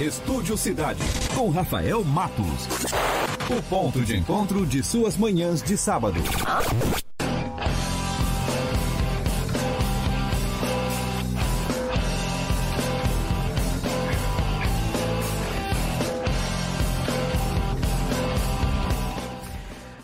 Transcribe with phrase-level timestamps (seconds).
[0.00, 1.02] Estúdio Cidade,
[1.34, 2.68] com Rafael Matos.
[3.50, 6.20] O ponto de encontro de suas manhãs de sábado.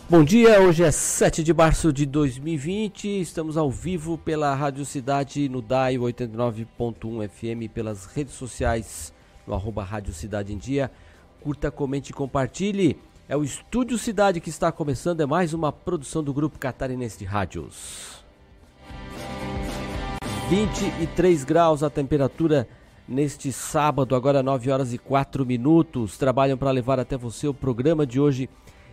[0.09, 5.47] Bom dia, hoje é 7 de março de 2020, estamos ao vivo pela Rádio Cidade
[5.47, 9.14] no DAI 89.1 FM, pelas redes sociais
[9.45, 10.91] no arroba Rádio Cidade em Dia.
[11.41, 12.97] Curta, comente e compartilhe.
[13.27, 17.25] É o Estúdio Cidade que está começando, é mais uma produção do Grupo Catarinense de
[17.25, 18.23] Rádios.
[20.49, 22.67] 23 graus a temperatura
[23.07, 26.17] neste sábado, agora 9 horas e 4 minutos.
[26.17, 28.47] Trabalham para levar até você o programa de hoje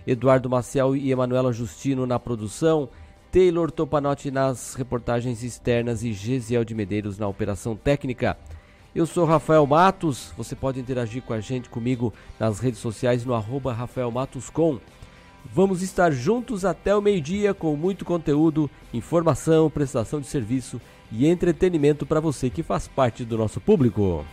[0.07, 2.89] Eduardo Maciel e Emanuela Justino na produção,
[3.31, 8.37] Taylor Topanotti nas reportagens externas e Gesiel de Medeiros na operação técnica.
[8.95, 13.33] Eu sou Rafael Matos, você pode interagir com a gente comigo nas redes sociais no
[13.33, 14.79] arroba Rafael Matos com.
[15.47, 20.79] Vamos estar juntos até o meio-dia com muito conteúdo, informação, prestação de serviço
[21.11, 24.27] e entretenimento para você que faz parte do nosso público.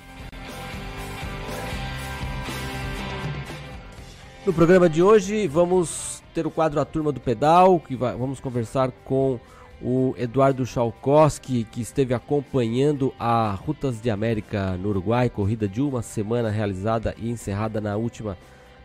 [4.45, 8.41] No programa de hoje vamos ter o quadro A Turma do Pedal, que vai, vamos
[8.41, 9.39] conversar com
[9.81, 16.01] o Eduardo Chalkowski, que esteve acompanhando a Rutas de América no Uruguai, corrida de uma
[16.01, 18.37] semana realizada e encerrada na última,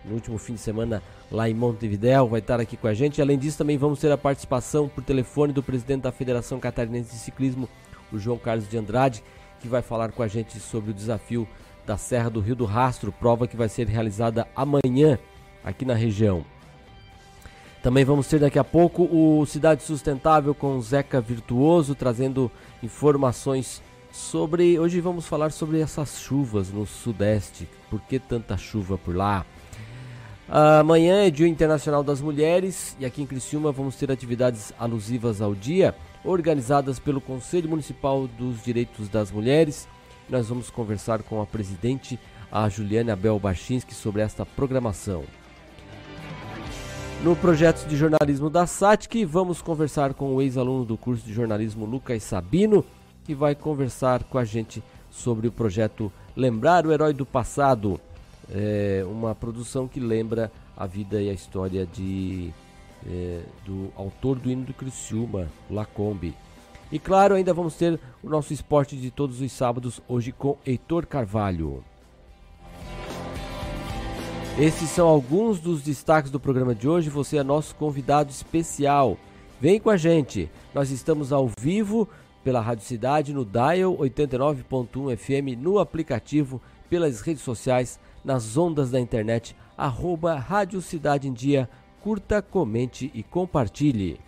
[0.05, 3.21] no último fim de semana lá em Montevideo, vai estar aqui com a gente.
[3.21, 7.19] Além disso, também vamos ter a participação por telefone do presidente da Federação Catarinense de
[7.19, 7.69] Ciclismo,
[8.13, 9.25] o João Carlos de Andrade,
[9.61, 11.49] que vai falar com a gente sobre o desafio
[11.85, 15.19] da Serra do Rio do Rastro, prova que vai ser realizada amanhã
[15.65, 16.45] aqui na região.
[17.85, 22.51] Também vamos ter daqui a pouco o Cidade Sustentável com Zeca Virtuoso trazendo
[22.83, 24.79] informações sobre.
[24.79, 27.69] Hoje vamos falar sobre essas chuvas no Sudeste.
[27.91, 29.45] Por que tanta chuva por lá?
[30.49, 35.55] Amanhã é Dia Internacional das Mulheres e aqui em Criciúma vamos ter atividades alusivas ao
[35.55, 39.87] dia, organizadas pelo Conselho Municipal dos Direitos das Mulheres.
[40.31, 42.19] Nós vamos conversar com a presidente,
[42.51, 45.23] a Juliana Abel Bachinski, sobre esta programação.
[47.25, 51.87] No projeto de jornalismo da SATIC, vamos conversar com o ex-aluno do curso de jornalismo
[51.87, 52.85] Lucas Sabino,
[53.25, 57.99] que vai conversar com a gente sobre o projeto Lembrar o Herói do Passado,
[58.51, 62.53] é uma produção que lembra a vida e a história de,
[63.07, 66.35] é, do autor do hino do Criciúma, Lacombe.
[66.93, 71.07] E claro, ainda vamos ter o nosso esporte de todos os sábados, hoje com Heitor
[71.07, 71.83] Carvalho.
[74.57, 77.11] Esses são alguns dos destaques do programa de hoje.
[77.11, 79.19] Você é nosso convidado especial.
[79.61, 80.49] Vem com a gente.
[80.73, 82.09] Nós estamos ao vivo
[82.45, 89.01] pela Rádio Cidade no Dial 89.1 FM, no aplicativo, pelas redes sociais, nas ondas da
[89.01, 91.69] internet, arroba Rádio Cidade em Dia.
[92.01, 94.21] Curta, comente e compartilhe.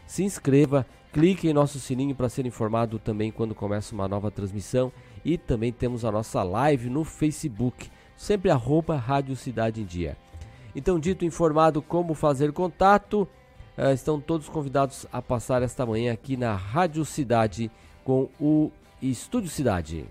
[0.05, 4.91] Se inscreva, clique em nosso sininho para ser informado também quando começa uma nova transmissão.
[5.25, 10.17] E também temos a nossa live no Facebook, sempre arroba Rádio Cidade em Dia.
[10.75, 13.27] Então, dito informado como fazer contato,
[13.77, 17.71] Uh, estão todos convidados a passar esta manhã aqui na Rádio Cidade
[18.03, 18.69] com o
[19.01, 20.05] Estúdio Cidade.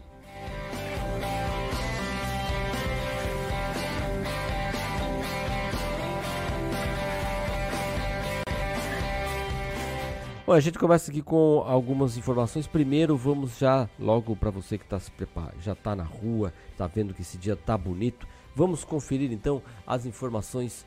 [10.50, 12.66] Bom, a gente começa aqui com algumas informações.
[12.66, 16.88] Primeiro, vamos já logo para você que está se preparando, já está na rua, está
[16.88, 18.26] vendo que esse dia está bonito.
[18.56, 20.84] Vamos conferir então as informações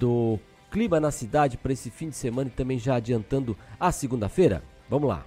[0.00, 0.40] do
[0.74, 4.60] clima na cidade para esse fim de semana e também já adiantando a segunda-feira?
[4.90, 5.24] Vamos lá.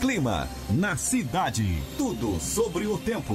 [0.00, 1.82] Clima na cidade.
[1.98, 3.34] Tudo sobre o tempo.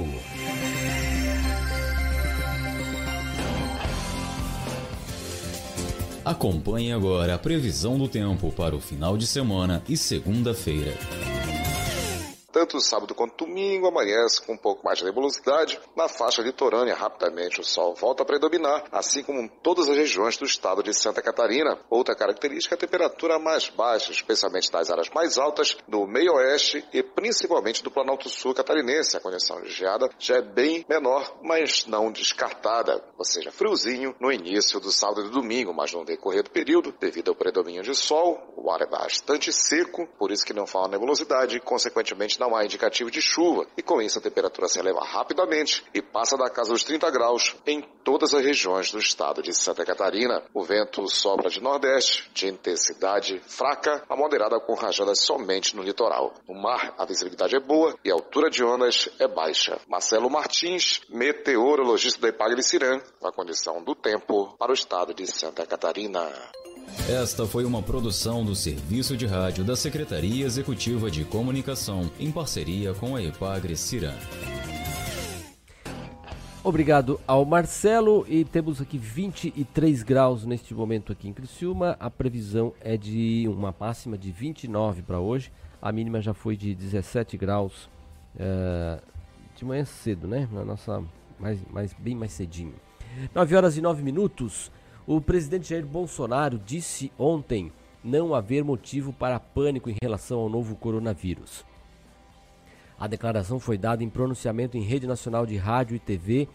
[6.23, 10.93] Acompanhe agora a previsão do tempo para o final de semana e segunda-feira.
[12.55, 15.77] Tanto sábado quanto domingo amanhece com um pouco mais de nebulosidade.
[15.93, 20.37] Na faixa litorânea, rapidamente o sol volta a predominar, assim como em todas as regiões
[20.37, 21.77] do estado de Santa Catarina.
[21.89, 27.03] Outra característica é a temperatura mais baixa, especialmente das áreas mais altas do meio-oeste e
[27.03, 29.17] principalmente do Planalto Sul catarinense.
[29.17, 34.31] A condição de geada já é bem menor, mas não descartada, ou seja, friozinho no
[34.31, 37.93] início do sábado e do domingo, mas no decorrer do período, devido ao predomínio de
[37.93, 42.55] sol, o ar é bastante seco, por isso que não fala nebulosidade e, consequentemente, não
[42.55, 43.67] há indicativo de chuva.
[43.77, 47.55] E com isso a temperatura se eleva rapidamente e passa da casa dos 30 graus
[47.67, 50.41] em todas as regiões do estado de Santa Catarina.
[50.51, 56.33] O vento sopra de nordeste, de intensidade fraca a moderada com rajadas somente no litoral.
[56.47, 59.79] No mar, a visibilidade é boa e a altura de ondas é baixa.
[59.87, 65.67] Marcelo Martins, meteorologista da Ipagre Cirã, a condição do tempo para o estado de Santa
[65.67, 66.31] Catarina.
[67.09, 72.93] Esta foi uma produção do Serviço de Rádio da Secretaria Executiva de Comunicação, em parceria
[72.93, 74.13] com a Epagre Cirã.
[76.63, 81.95] Obrigado ao Marcelo e temos aqui 23 graus neste momento aqui em Criciúma.
[81.99, 85.51] A previsão é de uma máxima de 29 para hoje.
[85.79, 87.87] A mínima já foi de 17 graus
[88.35, 88.99] uh,
[89.55, 90.49] de manhã cedo, né?
[90.51, 91.03] Na nossa
[91.39, 92.73] mais, mais bem mais cedinho.
[93.33, 94.71] 9 horas e 9 minutos.
[95.07, 97.71] O presidente Jair Bolsonaro disse ontem
[98.03, 101.63] não haver motivo para pânico em relação ao novo coronavírus.
[102.99, 106.47] A declaração foi dada em pronunciamento em rede nacional de rádio e TV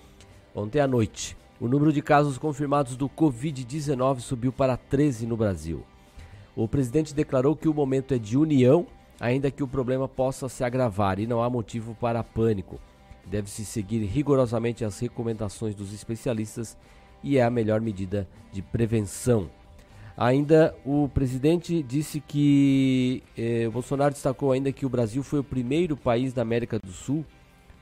[0.53, 1.37] ontem à noite.
[1.61, 5.85] O número de casos confirmados do Covid-19 subiu para 13 no Brasil.
[6.57, 8.85] O presidente declarou que o momento é de união,
[9.21, 12.81] ainda que o problema possa se agravar e não há motivo para pânico.
[13.27, 16.77] Deve-se seguir rigorosamente as recomendações dos especialistas
[17.23, 19.51] e é a melhor medida de prevenção.
[20.17, 25.45] Ainda o presidente disse que eh, o Bolsonaro destacou ainda que o Brasil foi o
[25.45, 27.25] primeiro país da América do Sul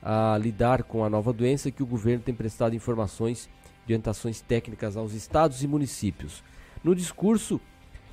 [0.00, 3.50] a lidar com a nova doença e que o governo tem prestado informações
[3.81, 6.44] e orientações técnicas aos estados e municípios.
[6.84, 7.61] No discurso,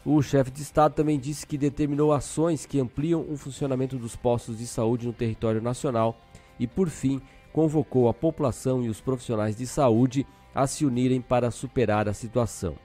[0.04, 4.58] o chefe de Estado também disse que determinou ações que ampliam o funcionamento dos postos
[4.58, 6.20] de saúde no território nacional
[6.60, 7.22] e, por fim,
[7.52, 10.26] convocou a população e os profissionais de saúde
[10.56, 12.78] a se unirem para superar a situação.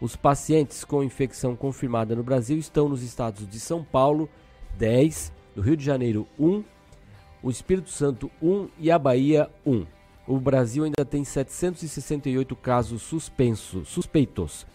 [0.00, 4.28] Os pacientes com infecção confirmada no Brasil estão nos estados de São Paulo,
[4.78, 6.64] 10, no Rio de Janeiro, 1,
[7.42, 9.86] o Espírito Santo, 1 e a Bahia, 1.
[10.26, 14.66] O Brasil ainda tem 768 casos suspensos, suspeitos,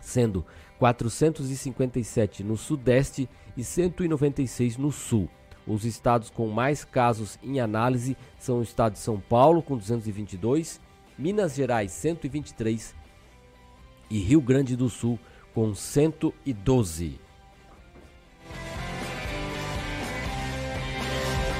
[0.00, 0.44] sendo
[0.78, 5.28] 457 no Sudeste e 196 no Sul.
[5.66, 10.80] Os estados com mais casos em análise são o estado de São Paulo, com 222,
[11.20, 12.94] Minas Gerais 123
[14.10, 15.18] e Rio Grande do Sul
[15.52, 17.20] com 112.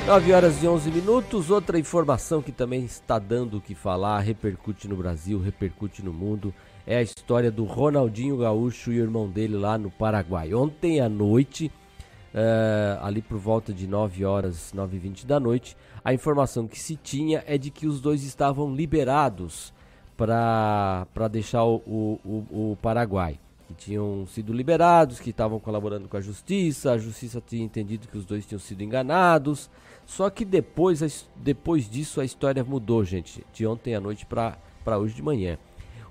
[0.06, 1.50] 9 horas e 11 minutos.
[1.50, 6.54] Outra informação que também está dando o que falar, repercute no Brasil, repercute no mundo,
[6.86, 10.54] é a história do Ronaldinho Gaúcho e o irmão dele lá no Paraguai.
[10.54, 11.70] Ontem à noite,
[12.34, 16.78] uh, ali por volta de 9 horas, 9 e 20 da noite, a informação que
[16.78, 19.72] se tinha é de que os dois estavam liberados
[20.16, 23.38] para deixar o, o, o, Paraguai.
[23.66, 28.18] Que tinham sido liberados, que estavam colaborando com a justiça, a justiça tinha entendido que
[28.18, 29.70] os dois tinham sido enganados.
[30.04, 35.14] Só que depois, depois disso a história mudou, gente, de ontem à noite para hoje
[35.14, 35.56] de manhã.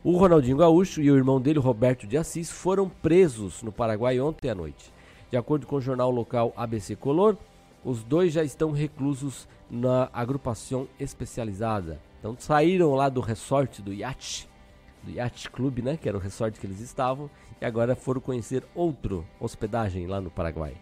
[0.02, 4.50] O Ronaldinho Gaúcho e o irmão dele, Roberto de Assis, foram presos no Paraguai ontem
[4.50, 4.94] à noite.
[5.30, 7.38] De acordo com o jornal local ABC Color,
[7.84, 12.00] os dois já estão reclusos na agrupação especializada.
[12.20, 14.50] Então saíram lá do resort do Yacht,
[15.04, 17.30] do Yacht Club, né, que era o resort que eles estavam,
[17.62, 20.76] e agora foram conhecer outro hospedagem lá no Paraguai.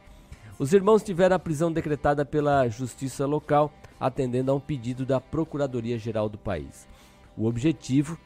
[0.57, 6.29] Os irmãos tiveram a prisão decretada pela justiça local, atendendo a um pedido da Procuradoria-Geral
[6.29, 6.87] do país.
[7.35, 8.17] O objetivo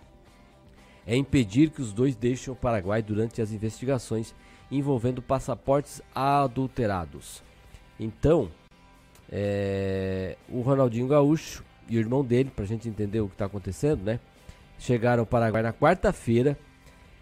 [1.05, 4.33] é impedir que os dois deixem o Paraguai durante as investigações
[4.71, 7.43] envolvendo passaportes adulterados.
[7.99, 8.49] Então,
[9.31, 13.45] é, o Ronaldinho Gaúcho e o irmão dele, para a gente entender o que está
[13.45, 14.19] acontecendo, né?
[14.79, 16.57] Chegaram ao Paraguai na quarta-feira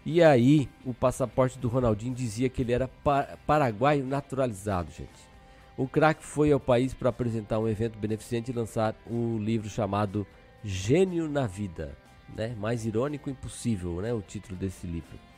[0.04, 5.30] e aí o passaporte do Ronaldinho dizia que ele era pa paraguaio naturalizado, gente.
[5.76, 10.26] O craque foi ao país para apresentar um evento beneficente e lançar um livro chamado
[10.64, 11.96] Gênio na Vida,
[12.34, 12.54] né?
[12.58, 14.12] Mais irônico impossível, né?
[14.12, 15.29] O título desse livro.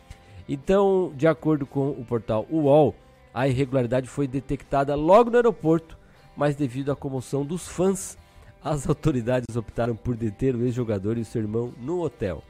[0.49, 2.95] Então, de acordo com o portal UOL,
[3.33, 5.99] a irregularidade foi detectada logo no aeroporto,
[6.37, 8.19] mas devido à comoção dos fãs,
[8.63, 12.43] as autoridades optaram por deter o ex-jogador e seu irmão no hotel.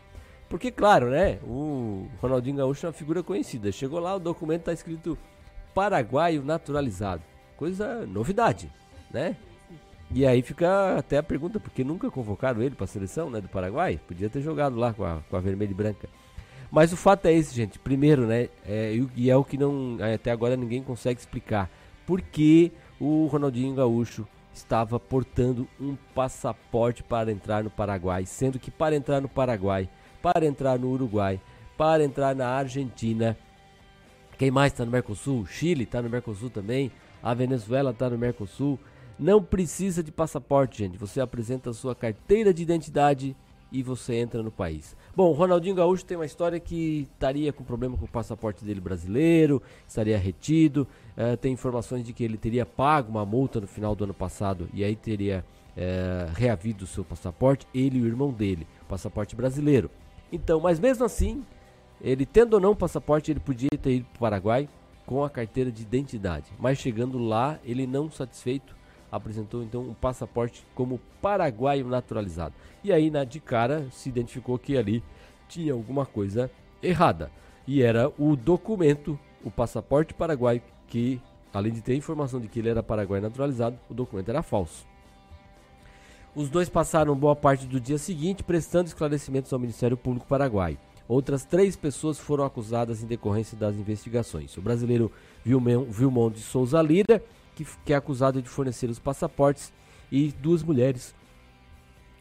[0.48, 1.38] Porque, claro, né?
[1.44, 3.72] O Ronaldinho Gaúcho é uma figura conhecida.
[3.72, 5.16] Chegou lá, o documento está escrito
[5.74, 7.22] paraguaio naturalizado.
[7.56, 8.70] Coisa, novidade.
[9.10, 9.36] né?
[10.14, 13.48] E aí fica até a pergunta, porque nunca convocaram ele para a seleção né, do
[13.48, 13.98] Paraguai?
[14.06, 16.06] Podia ter jogado lá com a, com a vermelha e branca.
[16.72, 17.78] Mas o fato é esse, gente.
[17.78, 18.48] Primeiro, né?
[18.66, 21.70] É, e é o que não até agora ninguém consegue explicar.
[22.06, 28.70] Por que o Ronaldinho Gaúcho estava portando um passaporte para entrar no Paraguai, sendo que
[28.70, 29.86] para entrar no Paraguai,
[30.22, 31.38] para entrar no Uruguai,
[31.76, 33.36] para entrar na Argentina,
[34.38, 35.44] quem mais está no Mercosul?
[35.44, 36.90] Chile está no Mercosul também,
[37.22, 38.78] a Venezuela está no Mercosul.
[39.18, 40.98] Não precisa de passaporte, gente.
[40.98, 43.36] Você apresenta a sua carteira de identidade
[43.72, 44.94] e você entra no país.
[45.16, 48.80] Bom, o Ronaldinho Gaúcho tem uma história que estaria com problema com o passaporte dele
[48.80, 50.86] brasileiro, estaria retido.
[51.16, 54.68] Uh, tem informações de que ele teria pago uma multa no final do ano passado
[54.74, 55.44] e aí teria
[55.76, 59.90] uh, reavido o seu passaporte, ele e o irmão dele, passaporte brasileiro.
[60.30, 61.44] Então, mas mesmo assim,
[62.00, 64.68] ele tendo ou não passaporte, ele podia ter ido para o Paraguai
[65.06, 66.46] com a carteira de identidade.
[66.58, 68.74] Mas chegando lá, ele não satisfeito,
[69.12, 72.54] apresentou então um passaporte como paraguaio naturalizado.
[72.82, 75.04] E aí, na de cara, se identificou que ali
[75.46, 76.50] tinha alguma coisa
[76.82, 77.30] errada.
[77.66, 81.20] E era o documento, o passaporte paraguaio, que
[81.52, 84.86] além de ter informação de que ele era paraguaio naturalizado, o documento era falso.
[86.34, 90.78] Os dois passaram boa parte do dia seguinte prestando esclarecimentos ao Ministério Público Paraguaio.
[91.06, 94.56] Outras três pessoas foram acusadas em decorrência das investigações.
[94.56, 95.12] O brasileiro
[95.44, 97.22] Vilmon de Souza Lira
[97.54, 99.72] que, que é acusado de fornecer os passaportes,
[100.12, 101.14] e duas mulheres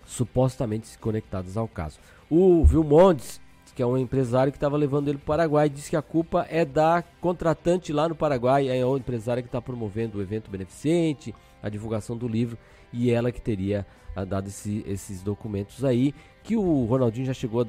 [0.06, 2.00] supostamente conectadas ao caso.
[2.30, 3.42] O Vilmondes,
[3.76, 6.48] que é um empresário que estava levando ele para o Paraguai, disse que a culpa
[6.50, 11.36] é da contratante lá no Paraguai, é o empresário que está promovendo o evento beneficente,
[11.62, 12.58] a divulgação do livro,
[12.94, 13.86] e ela que teria
[14.16, 17.68] ah, dado esse, esses documentos aí, que o Ronaldinho já chegou,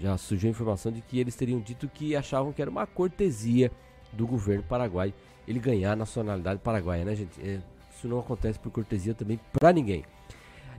[0.00, 3.70] já surgiu a informação de que eles teriam dito que achavam que era uma cortesia
[4.12, 5.12] do governo paraguai
[5.46, 7.40] ele ganhar a nacionalidade paraguaia, né, gente?
[7.40, 7.60] É,
[7.96, 10.04] isso não acontece por cortesia também para ninguém.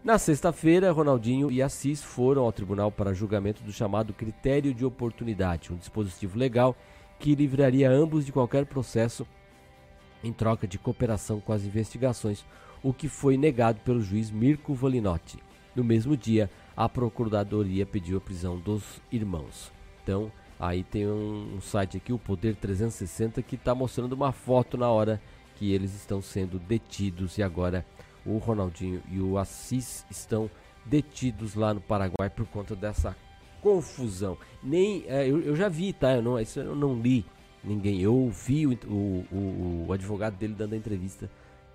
[0.03, 5.73] Na sexta-feira, Ronaldinho e Assis foram ao tribunal para julgamento do chamado critério de oportunidade,
[5.73, 6.75] um dispositivo legal
[7.17, 9.27] que livraria ambos de qualquer processo
[10.23, 12.45] em troca de cooperação com as investigações,
[12.81, 15.39] o que foi negado pelo juiz Mirko Volinotti.
[15.75, 19.71] No mesmo dia, a procuradoria pediu a prisão dos irmãos.
[20.01, 24.89] Então, Aí tem um, site aqui, o Poder 360, que está mostrando uma foto na
[24.89, 25.21] hora
[25.55, 27.85] que eles estão sendo detidos e agora
[28.25, 30.49] o Ronaldinho e o Assis estão
[30.85, 33.15] detidos lá no Paraguai por conta dessa
[33.61, 34.37] confusão.
[34.61, 36.15] Nem é, eu, eu, já vi, tá?
[36.15, 37.25] Eu não, isso eu não li
[37.63, 38.01] ninguém.
[38.01, 41.29] Eu ouvi o, o, o, advogado dele dando a entrevista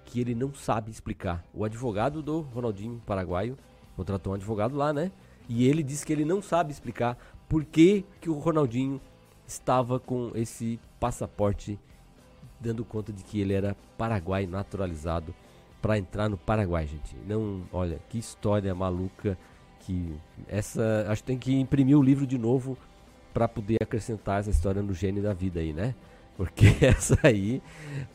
[0.04, 1.42] que ele não sabe explicar.
[1.54, 3.56] O advogado do Ronaldinho paraguaio
[3.96, 5.10] contratou um advogado lá, né?
[5.48, 7.18] E ele disse que ele não sabe explicar
[7.54, 9.00] por que, que o Ronaldinho
[9.46, 11.78] estava com esse passaporte
[12.58, 15.32] dando conta de que ele era paraguai naturalizado
[15.80, 17.16] para entrar no Paraguai, gente.
[17.28, 19.38] Não, olha, que história maluca
[19.78, 20.16] que
[20.48, 22.76] essa, acho que tem que imprimir o livro de novo
[23.32, 25.94] para poder acrescentar essa história no gênio da vida aí, né?
[26.36, 27.62] Porque essa aí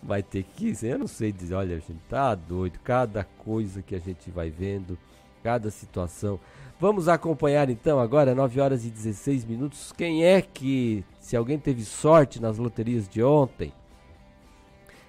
[0.03, 3.99] vai ter que, eu não sei dizer, olha, gente, tá doido, cada coisa que a
[3.99, 4.97] gente vai vendo,
[5.41, 6.37] cada situação.
[6.81, 9.91] Vamos acompanhar então agora, 9 horas e 16 minutos.
[9.91, 13.73] Quem é que, se alguém teve sorte nas loterias de ontem,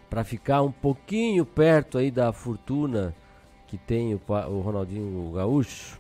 [0.09, 3.15] para ficar um pouquinho perto aí da fortuna
[3.69, 5.97] que tem o, o Ronaldinho Gaúcho?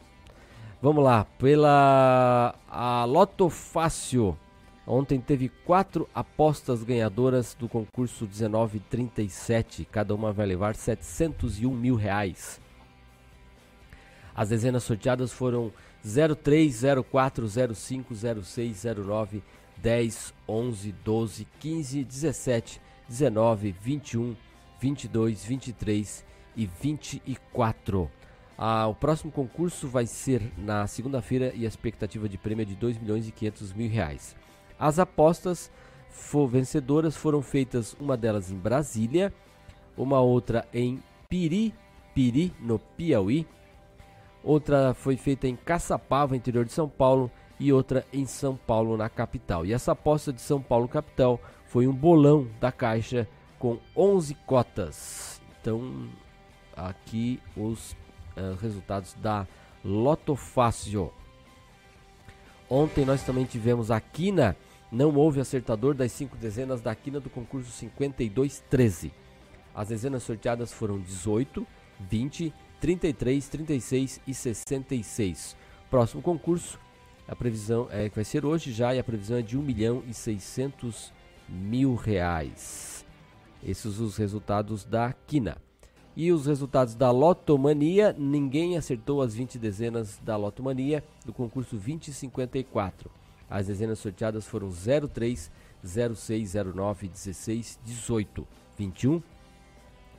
[0.82, 4.36] Vamos lá, pela a Loto Fácil.
[4.84, 9.84] Ontem teve quatro apostas ganhadoras do concurso 1937.
[9.84, 12.60] Cada uma vai levar 701 mil reais.
[14.40, 15.70] As dezenas sorteadas foram
[16.02, 19.42] 03, 04, 05, 06, 09,
[19.76, 24.34] 10, 11, 12, 15, 17, 19, 21,
[24.80, 26.24] 22, 23
[26.56, 28.10] e 24.
[28.56, 32.74] Ah, o próximo concurso vai ser na segunda-feira e a expectativa de prêmio é de
[32.76, 34.34] 2 milhões e 500 mil reais.
[34.78, 35.70] As apostas
[36.08, 39.34] for vencedoras foram feitas, uma delas em Brasília,
[39.98, 41.74] uma outra em Piri,
[42.14, 43.46] Piri, no Piauí,
[44.42, 49.08] outra foi feita em Caçapava, interior de São Paulo, e outra em São Paulo, na
[49.08, 49.66] capital.
[49.66, 53.28] E essa aposta de São Paulo, capital, foi um bolão da Caixa
[53.58, 55.40] com 11 cotas.
[55.60, 56.08] Então,
[56.74, 57.92] aqui os
[58.36, 59.46] uh, resultados da
[59.84, 61.12] Loto Fácil.
[62.68, 64.56] Ontem nós também tivemos a quina,
[64.90, 69.12] não houve acertador das cinco dezenas da quina do concurso 5213.
[69.74, 71.66] As dezenas sorteadas foram 18,
[72.00, 75.56] 20, 33, 36 e 66.
[75.90, 76.78] Próximo concurso,
[77.28, 80.02] a previsão é que vai ser hoje já e a previsão é de 1 milhão
[80.08, 81.12] e 600
[81.48, 83.04] mil reais.
[83.62, 85.58] Esses os resultados da Quina.
[86.16, 93.10] E os resultados da Lotomania, ninguém acertou as 20 dezenas da Lotomania do concurso 2054.
[93.48, 95.50] As dezenas sorteadas foram 03,
[95.82, 98.46] 06, 09, 16, 18,
[98.76, 99.22] 21,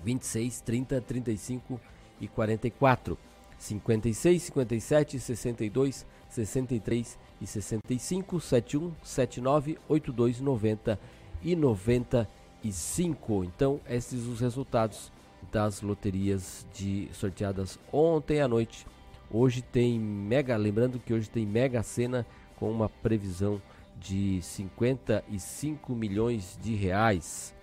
[0.04, 1.80] 26, 30, 35
[2.22, 3.18] e 44.
[3.58, 11.00] 56, 57, 62, 63 e 65, 71, 79, 82, 90
[11.44, 13.44] e 95.
[13.44, 15.12] Então, esses os resultados
[15.52, 18.86] das loterias de sorteadas ontem à noite.
[19.30, 22.26] Hoje tem mega, lembrando que hoje tem mega cena
[22.58, 23.62] com uma previsão
[24.00, 27.54] de 55 milhões de reais.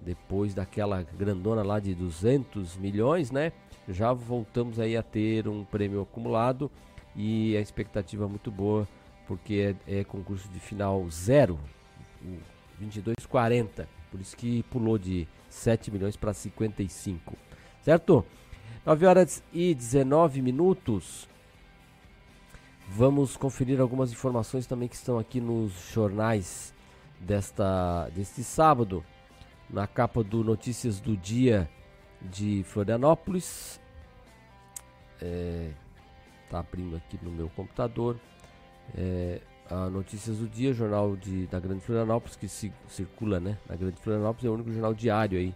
[0.00, 3.52] Depois daquela grandona lá de 200 milhões, né?
[3.88, 6.70] Já voltamos aí a ter um prêmio acumulado
[7.16, 8.86] e a expectativa é muito boa
[9.26, 11.58] porque é, é concurso de final zero,
[12.82, 13.86] 22,40.
[14.10, 17.34] Por isso que pulou de 7 milhões para 55.
[17.82, 18.24] Certo?
[18.84, 21.28] 9 horas e 19 minutos.
[22.88, 26.74] Vamos conferir algumas informações também que estão aqui nos jornais
[27.20, 29.04] desta deste sábado.
[29.68, 31.68] Na capa do Notícias do Dia
[32.20, 33.80] de Florianópolis.
[35.20, 35.70] É,
[36.50, 38.16] tá abrindo aqui no meu computador.
[38.96, 43.76] É, a Notícias do Dia, jornal de, da Grande Florianópolis, que se, circula né, na
[43.76, 45.54] Grande Florianópolis, é o único jornal diário aí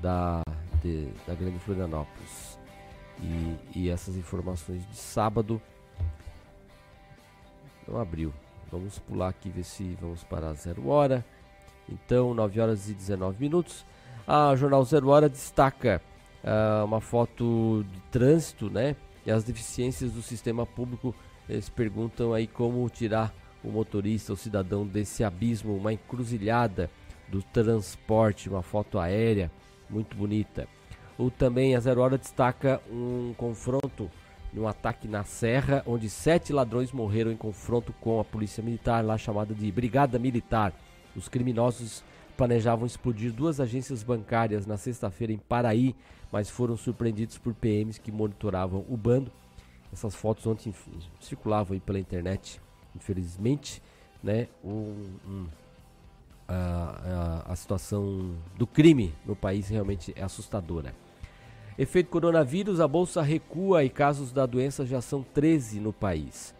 [0.00, 0.42] da,
[0.82, 2.58] de, da Grande Florianópolis.
[3.22, 5.60] E, e essas informações de sábado
[7.86, 8.32] não abriu.
[8.70, 11.24] Vamos pular aqui ver se vamos para zero hora.
[11.88, 13.84] Então, 9 horas e 19 minutos.
[14.32, 16.00] A Jornal Zero Hora destaca
[16.44, 18.94] uh, uma foto de trânsito, né?
[19.26, 21.12] E as deficiências do sistema público.
[21.48, 23.34] Eles perguntam aí como tirar
[23.64, 26.88] o motorista, o cidadão desse abismo, uma encruzilhada
[27.26, 29.50] do transporte, uma foto aérea
[29.90, 30.68] muito bonita.
[31.18, 34.08] O também a Zero Hora destaca um confronto
[34.52, 39.18] num ataque na Serra, onde sete ladrões morreram em confronto com a polícia militar, lá
[39.18, 40.72] chamada de Brigada Militar.
[41.16, 42.04] Os criminosos
[42.40, 45.94] planejavam explodir duas agências bancárias na sexta-feira em Paraí,
[46.32, 49.30] mas foram surpreendidos por PMs que monitoravam o bando.
[49.92, 50.72] Essas fotos ontem
[51.20, 52.58] circulavam aí pela internet,
[52.96, 53.82] infelizmente,
[54.24, 54.48] né?
[54.64, 55.46] Um, um,
[56.48, 60.94] a, a, a situação do crime no país realmente é assustadora.
[61.76, 66.54] Efeito coronavírus, a bolsa recua e casos da doença já são 13 no país.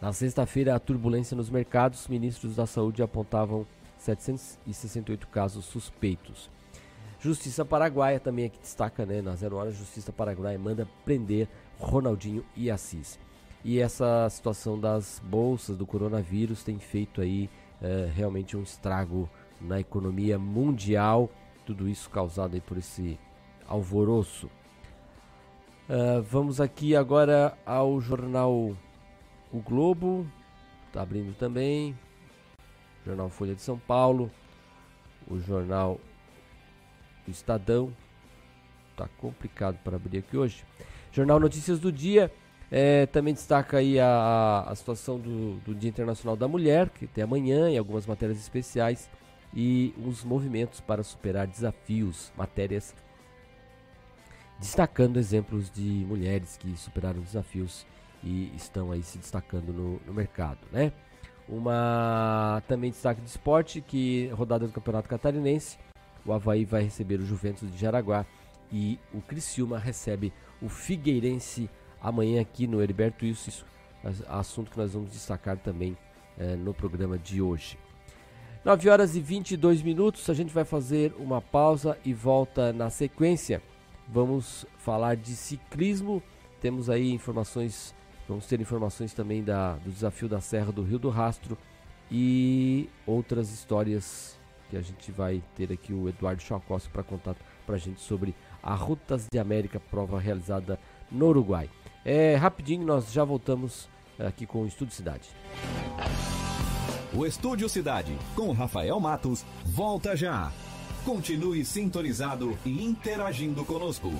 [0.00, 3.64] Na sexta-feira, a turbulência nos mercados, ministros da saúde apontavam
[4.02, 6.50] 768 casos suspeitos.
[7.20, 9.22] Justiça Paraguaia também aqui destaca, né?
[9.22, 13.18] Na zero hora, Justiça Paraguaia manda prender Ronaldinho e Assis.
[13.64, 17.48] E essa situação das bolsas do coronavírus tem feito aí
[17.80, 21.30] é, realmente um estrago na economia mundial.
[21.64, 23.16] Tudo isso causado aí por esse
[23.68, 24.50] alvoroço.
[25.88, 28.74] Uh, vamos aqui agora ao jornal
[29.52, 30.26] O Globo,
[30.88, 31.96] está abrindo também.
[33.04, 34.30] Jornal Folha de São Paulo,
[35.28, 35.98] o jornal
[37.26, 37.92] Estadão.
[38.96, 40.64] Tá complicado para abrir aqui hoje.
[41.10, 42.30] Jornal Notícias do Dia
[42.70, 47.22] é, também destaca aí a, a situação do, do, Dia Internacional da Mulher, que tem
[47.22, 49.10] amanhã e algumas matérias especiais
[49.52, 52.94] e os movimentos para superar desafios, matérias
[54.58, 57.84] destacando exemplos de mulheres que superaram desafios
[58.22, 60.92] e estão aí se destacando no, no mercado, né?
[61.52, 65.76] Uma também destaque de esporte que rodada do Campeonato Catarinense
[66.24, 68.24] o Havaí vai receber o Juventus de Jaraguá
[68.72, 71.68] e o Criciúma recebe o Figueirense
[72.00, 73.50] amanhã aqui no Heriberto Wilson.
[73.50, 73.66] Isso
[74.02, 75.94] é assunto que nós vamos destacar também
[76.38, 77.76] é, no programa de hoje.
[78.64, 83.60] 9 horas e 22 minutos, a gente vai fazer uma pausa e volta na sequência.
[84.08, 86.22] Vamos falar de ciclismo.
[86.62, 87.94] Temos aí informações,
[88.28, 91.56] vamos ter informações também da, do desafio da Serra do Rio do Rastro
[92.10, 94.38] e outras histórias
[94.70, 98.34] que a gente vai ter aqui o Eduardo Chacossi para contar para a gente sobre
[98.62, 100.78] a Rutas de América, prova realizada
[101.10, 101.68] no Uruguai.
[102.04, 105.28] É, rapidinho, nós já voltamos é, aqui com o Estúdio Cidade.
[107.14, 110.50] O Estúdio Cidade, com Rafael Matos, volta já.
[111.04, 114.10] Continue sintonizado e interagindo conosco.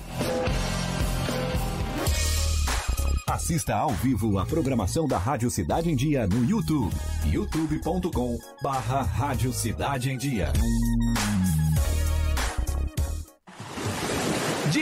[3.32, 6.94] Assista ao vivo a programação da Rádio Cidade em Dia no YouTube.
[7.24, 10.52] youtube.com barra Rádio Cidade em Dia.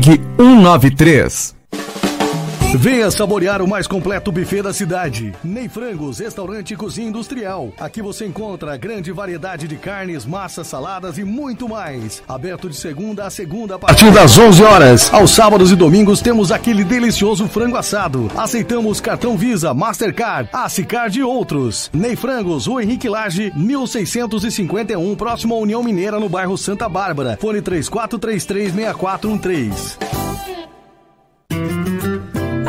[0.00, 1.59] 193.
[2.74, 5.34] Venha saborear o mais completo buffet da cidade.
[5.42, 7.72] Ney Frangos, restaurante e cozinha industrial.
[7.78, 12.22] Aqui você encontra grande variedade de carnes, massas, saladas e muito mais.
[12.28, 15.12] Aberto de segunda a segunda a partir das 11 horas.
[15.12, 18.30] Aos sábados e domingos temos aquele delicioso frango assado.
[18.36, 21.90] Aceitamos cartão Visa, Mastercard, Acicard e outros.
[21.92, 27.36] Ney Frangos, Rua Henrique Lage, 1651, próximo à União Mineira, no bairro Santa Bárbara.
[27.40, 29.98] Fone 34336413.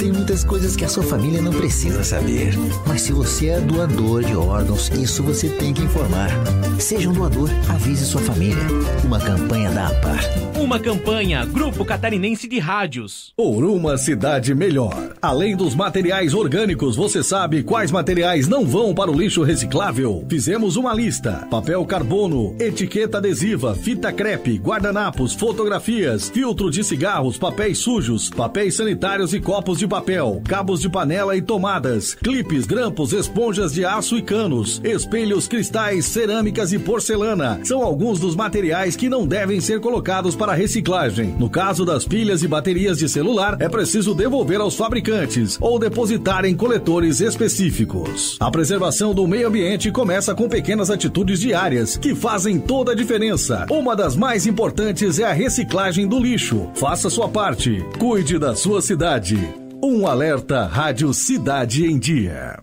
[0.00, 2.54] Tem muitas coisas que a sua família não precisa saber.
[2.86, 6.30] Mas se você é doador de órgãos, isso você tem que informar.
[6.78, 8.56] Seja um doador, avise sua família.
[9.04, 10.24] Uma campanha da APAR.
[10.58, 13.34] Uma campanha Grupo Catarinense de Rádios.
[13.36, 15.14] Por uma cidade melhor.
[15.20, 20.24] Além dos materiais orgânicos, você sabe quais materiais não vão para o lixo reciclável?
[20.30, 27.78] Fizemos uma lista: papel carbono, etiqueta adesiva, fita crepe, guardanapos, fotografias, filtro de cigarros, papéis
[27.78, 33.74] sujos, papéis sanitários e copos de papel, cabos de panela e tomadas, clipes, grampos, esponjas
[33.74, 37.60] de aço e canos, espelhos, cristais, cerâmicas e porcelana.
[37.64, 41.34] São alguns dos materiais que não devem ser colocados para reciclagem.
[41.38, 46.44] No caso das pilhas e baterias de celular, é preciso devolver aos fabricantes ou depositar
[46.44, 48.36] em coletores específicos.
[48.38, 53.66] A preservação do meio ambiente começa com pequenas atitudes diárias que fazem toda a diferença.
[53.68, 56.70] Uma das mais importantes é a reciclagem do lixo.
[56.74, 57.84] Faça sua parte.
[57.98, 59.59] Cuide da sua cidade.
[59.82, 62.62] Um alerta Rádio Cidade em Dia.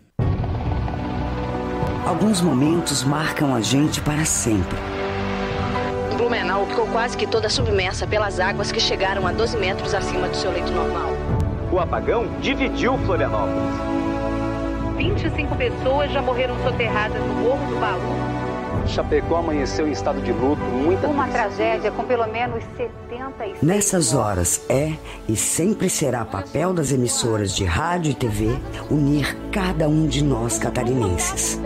[2.06, 4.78] Alguns momentos marcam a gente para sempre.
[6.16, 10.38] Blumenau ficou quase que toda submersa pelas águas que chegaram a 12 metros acima do
[10.38, 11.10] seu leito normal.
[11.72, 13.74] O apagão dividiu Florianópolis.
[14.96, 18.27] 25 pessoas já morreram soterradas no Morro do Baú.
[18.88, 24.62] Chapecó amanheceu em estado de luto, muita Uma tragédia com pelo menos 76 Nessas horas
[24.70, 24.94] é
[25.28, 28.58] e sempre será papel das emissoras de rádio e TV
[28.90, 31.60] unir cada um de nós catarinenses.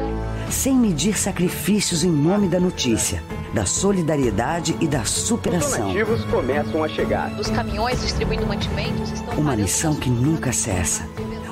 [0.50, 5.88] Sem medir sacrifícios em nome da notícia, da solidariedade e da superação.
[5.88, 7.32] Os donativos começam a chegar.
[7.40, 11.08] Os caminhões distribuindo mantimentos estão Uma missão que nunca cessa.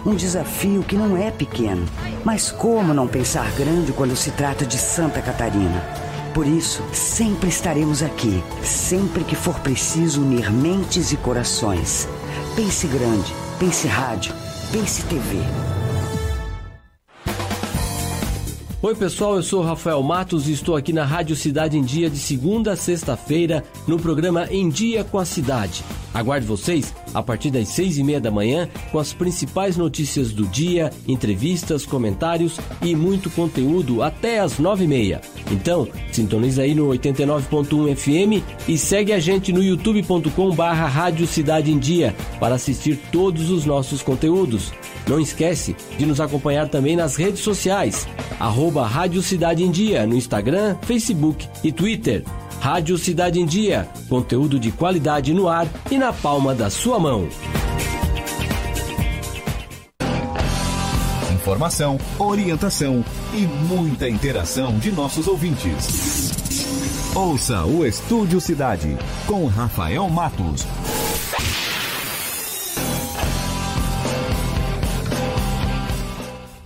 [0.06, 1.86] Um desafio que não é pequeno.
[2.24, 5.84] Mas como não pensar grande quando se trata de Santa Catarina?
[6.34, 12.08] Por isso, sempre estaremos aqui, sempre que for preciso unir mentes e corações.
[12.56, 14.34] Pense grande, pense rádio,
[14.72, 15.40] pense TV.
[18.82, 22.18] Oi pessoal, eu sou Rafael Matos e estou aqui na Rádio Cidade em Dia de
[22.18, 25.84] segunda a sexta-feira no programa Em Dia com a Cidade.
[26.13, 30.46] Aguarde vocês a partir das seis e meia da manhã com as principais notícias do
[30.48, 35.20] dia, entrevistas, comentários e muito conteúdo até as nove e meia.
[35.52, 41.70] Então, sintoniza aí no 89.1 FM e segue a gente no youtube.com barra Rádio Cidade
[41.70, 44.72] em Dia para assistir todos os nossos conteúdos.
[45.08, 48.08] Não esquece de nos acompanhar também nas redes sociais,
[48.39, 52.24] arroba Rádio Cidade em Dia no Instagram, Facebook e Twitter.
[52.60, 57.28] Rádio Cidade em Dia, conteúdo de qualidade no ar e na palma da sua mão.
[61.34, 63.04] Informação, orientação
[63.34, 66.30] e muita interação de nossos ouvintes.
[67.16, 70.68] Ouça o Estúdio Cidade com Rafael Matos.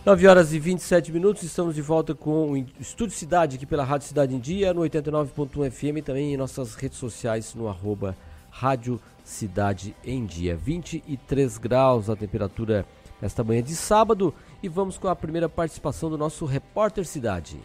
[0.05, 4.09] Nove horas e 27 minutos, estamos de volta com o Estúdio Cidade aqui pela Rádio
[4.09, 8.13] Cidade em Dia, no 89.1 FM, também em nossas redes sociais no arroba
[8.51, 10.57] Rádio Cidade em Dia.
[10.57, 12.85] 23 graus a temperatura
[13.21, 17.57] esta manhã de sábado e vamos com a primeira participação do nosso repórter Cidade.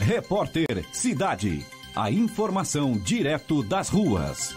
[0.00, 1.62] Repórter Cidade.
[1.94, 4.54] A informação direto das ruas.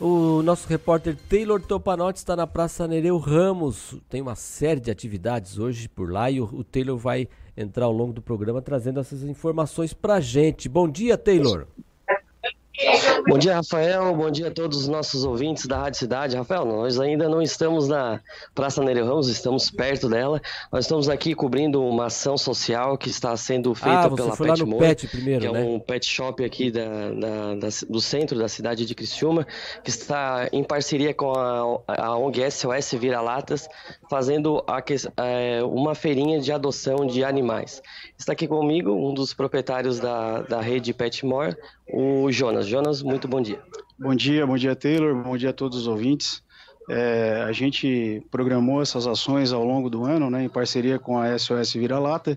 [0.00, 3.96] O nosso repórter Taylor Topanotti está na Praça Nereu Ramos.
[4.08, 7.92] Tem uma série de atividades hoje por lá e o, o Taylor vai entrar ao
[7.92, 10.68] longo do programa trazendo essas informações pra gente.
[10.68, 11.66] Bom dia, Taylor.
[13.28, 14.14] Bom dia, Rafael.
[14.14, 16.36] Bom dia a todos os nossos ouvintes da Rádio Cidade.
[16.36, 18.20] Rafael, nós ainda não estamos na
[18.54, 20.40] Praça Nereu Ramos, estamos perto dela.
[20.70, 24.78] Nós estamos aqui cobrindo uma ação social que está sendo feita ah, pela Pet More,
[24.78, 25.64] Pet primeiro, que é né?
[25.64, 29.44] um pet shop aqui da, da, da, do centro da cidade de Criciúma,
[29.82, 33.68] que está em parceria com a, a ONG SOS Vira-Latas,
[34.08, 34.82] fazendo a,
[35.26, 37.82] é, uma feirinha de adoção de animais.
[38.18, 42.66] Está aqui comigo um dos proprietários da, da rede Petmore, o Jonas.
[42.66, 43.62] Jonas, muito bom dia.
[43.96, 46.42] Bom dia, bom dia Taylor, bom dia a todos os ouvintes.
[46.90, 51.38] É, a gente programou essas ações ao longo do ano, né, em parceria com a
[51.38, 52.36] SOS Vira-Lata,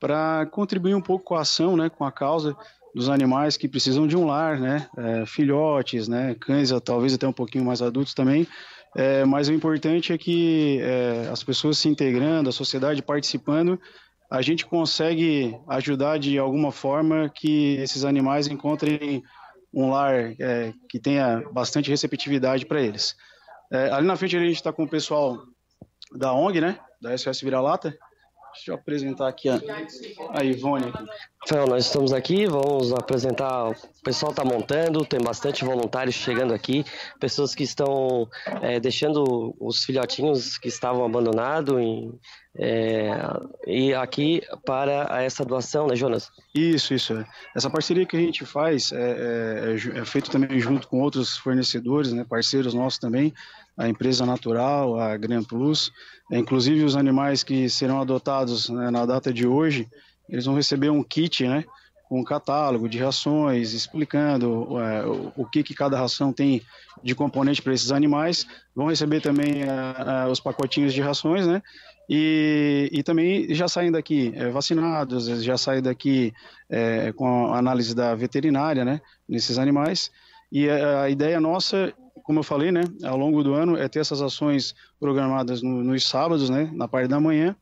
[0.00, 2.56] para contribuir um pouco com a ação, né, com a causa
[2.92, 7.32] dos animais que precisam de um lar, né, é, filhotes, né, cães, talvez até um
[7.32, 8.48] pouquinho mais adultos também.
[8.96, 13.78] É, mas o importante é que é, as pessoas se integrando, a sociedade participando,
[14.30, 19.22] a gente consegue ajudar de alguma forma que esses animais encontrem
[19.74, 23.16] um lar é, que tenha bastante receptividade para eles.
[23.72, 25.38] É, ali na frente a gente está com o pessoal
[26.12, 27.96] da ONG, né, da SOS Vira-Lata.
[28.60, 29.58] Deixa eu apresentar aqui a,
[30.34, 30.90] a Ivone.
[30.90, 31.04] Aqui.
[31.40, 33.70] Rafael, nós estamos aqui, vamos apresentar.
[33.70, 36.84] O pessoal está montando, tem bastante voluntários chegando aqui,
[37.18, 38.28] pessoas que estão
[38.60, 42.12] é, deixando os filhotinhos que estavam abandonados em,
[42.58, 43.10] é,
[43.66, 46.30] e aqui para essa doação, né, Jonas?
[46.54, 47.24] Isso, isso.
[47.56, 52.12] Essa parceria que a gente faz é, é, é feito também junto com outros fornecedores,
[52.12, 53.32] né, parceiros nossos também,
[53.80, 55.90] a empresa Natural, a Gran Plus,
[56.30, 59.88] inclusive os animais que serão adotados né, na data de hoje,
[60.28, 61.64] eles vão receber um kit, né,
[62.06, 66.60] com um catálogo de rações, explicando é, o, que, que cada ração tem
[67.02, 68.46] de componente para esses animais.
[68.76, 71.62] Vão receber também é, os pacotinhos de rações, né?
[72.08, 76.34] E, e também já saem daqui é, vacinados, já saem daqui
[76.68, 79.00] é, com a análise da veterinária, né?
[79.28, 80.10] Nesses animais.
[80.50, 84.22] E a ideia nossa como eu falei, né, ao longo do ano, é ter essas
[84.22, 87.56] ações programadas no, nos sábados, né, na parte da manhã,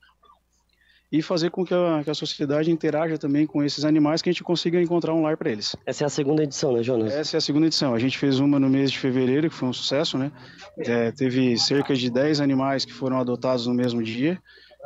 [1.11, 4.33] e fazer com que a, que a, sociedade interaja também com esses animais que a
[4.33, 5.75] gente consiga encontrar um lar para eles.
[5.87, 7.15] Essa é a segunda edição, né, Jonas?
[7.15, 7.95] Essa é a segunda edição.
[7.95, 10.31] A gente fez uma no mês de fevereiro, que foi um sucesso, né?
[10.79, 14.39] É, teve cerca de 10 animais que foram adotados no mesmo dia.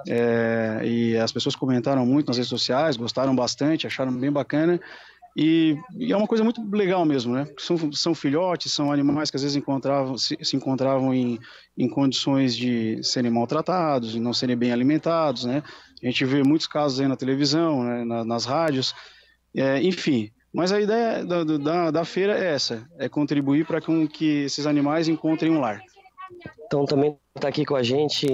[0.09, 4.81] É, e as pessoas comentaram muito nas redes sociais, gostaram bastante, acharam bem bacana.
[5.37, 7.47] E, e, é uma coisa muito legal mesmo, né?
[7.59, 11.39] São, são filhotes, são animais que às vezes encontravam, se, se, encontravam em,
[11.77, 15.63] em condições de serem maltratados, e não serem bem alimentados, né?
[16.03, 18.05] A gente vê muitos casos aí na televisão, né?
[18.05, 18.95] Na, nas rádios,
[19.57, 20.31] é, enfim.
[20.53, 25.09] Mas a ideia da, da, da feira é essa, é contribuir para que esses animais
[25.09, 25.81] encontrem um lar.
[26.67, 28.27] Então também está aqui com a gente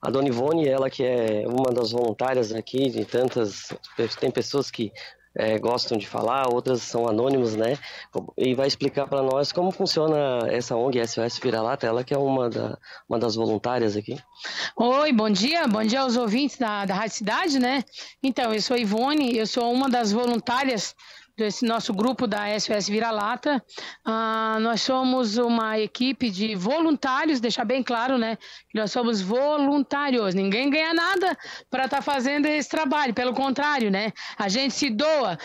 [0.00, 3.68] a Dona Ivone, ela que é uma das voluntárias aqui, de tantas,
[4.18, 4.90] tem pessoas que
[5.34, 7.78] é, gostam de falar, outras são anônimos, né?
[8.36, 12.50] E vai explicar para nós como funciona essa ONG SOS Vira-Lata, ela que é uma,
[12.50, 14.18] da, uma das voluntárias aqui.
[14.76, 17.84] Oi, bom dia, bom dia aos ouvintes da, da Rádio Cidade, né?
[18.22, 20.94] Então, eu sou Ivone, eu sou uma das voluntárias
[21.36, 23.62] desse nosso grupo da SOS Vira-Lata.
[24.04, 28.36] Ah, nós somos uma equipe de voluntários, deixar bem claro, né?
[28.70, 30.34] Que nós somos voluntários.
[30.34, 31.36] Ninguém ganha nada
[31.70, 33.14] para estar tá fazendo esse trabalho.
[33.14, 34.12] Pelo contrário, né?
[34.38, 35.38] A gente se doa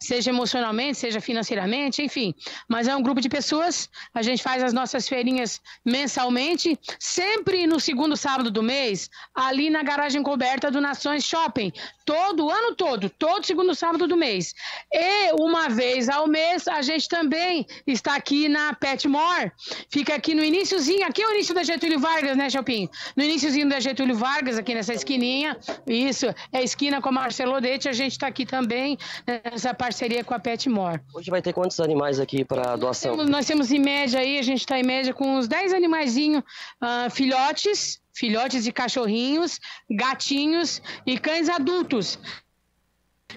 [0.00, 2.34] seja emocionalmente, seja financeiramente, enfim.
[2.68, 3.88] Mas é um grupo de pessoas.
[4.14, 9.82] A gente faz as nossas feirinhas mensalmente, sempre no segundo sábado do mês, ali na
[9.82, 11.72] garagem coberta do Nações Shopping.
[12.06, 14.54] Todo ano todo, todo segundo sábado do mês.
[14.90, 19.52] E uma vez ao mês, a gente também está aqui na Petmore.
[19.90, 22.88] Fica aqui no iníciozinho, aqui é o início da Getúlio Vargas, né, Chopin?
[23.14, 25.58] No iníciozinho da Getúlio Vargas, aqui nessa esquininha.
[25.86, 27.90] Isso, é esquina com a Marcelo Odete.
[27.90, 31.00] A gente está aqui também nessa essa parceria com a Petmore.
[31.12, 33.16] Hoje vai ter quantos animais aqui para doação?
[33.16, 35.72] Nós temos, nós temos, em média aí, a gente está em média com uns 10
[35.72, 36.42] animaizinhos,
[36.80, 42.18] uh, filhotes, filhotes de cachorrinhos, gatinhos e cães adultos.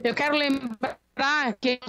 [0.04, 0.98] Eu quero lembrar
[1.60, 1.80] que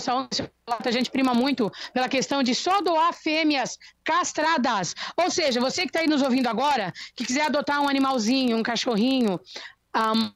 [0.84, 4.94] a gente prima muito pela questão de só doar fêmeas castradas.
[5.16, 8.62] Ou seja, você que está aí nos ouvindo agora, que quiser adotar um animalzinho, um
[8.62, 9.38] cachorrinho,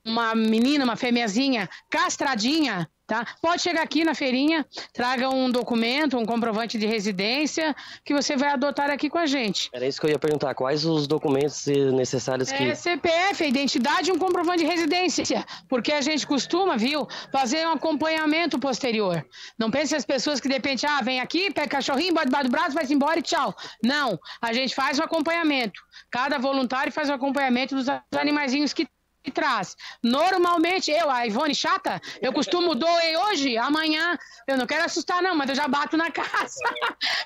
[0.04, 3.26] uma menina, uma fêmeazinha castradinha, Tá?
[3.42, 4.64] Pode chegar aqui na feirinha,
[4.94, 9.68] traga um documento, um comprovante de residência que você vai adotar aqui com a gente.
[9.74, 10.54] Era isso que eu ia perguntar.
[10.54, 12.62] Quais os documentos necessários que.
[12.62, 15.44] É CPF, a identidade e um comprovante de residência.
[15.68, 19.22] Porque a gente costuma, viu, fazer um acompanhamento posterior.
[19.58, 22.52] Não pense as pessoas que de repente, ah, vem aqui, pega cachorrinho, bota debaixo do
[22.52, 23.54] braço, vai-se embora e tchau.
[23.82, 25.78] Não, a gente faz o acompanhamento.
[26.10, 27.86] Cada voluntário faz o acompanhamento dos
[28.16, 28.86] animaizinhos que
[29.24, 29.76] e traz.
[30.02, 35.34] Normalmente, eu, a Ivone chata, eu costumo doer hoje, amanhã, eu não quero assustar não,
[35.34, 36.60] mas eu já bato na casa.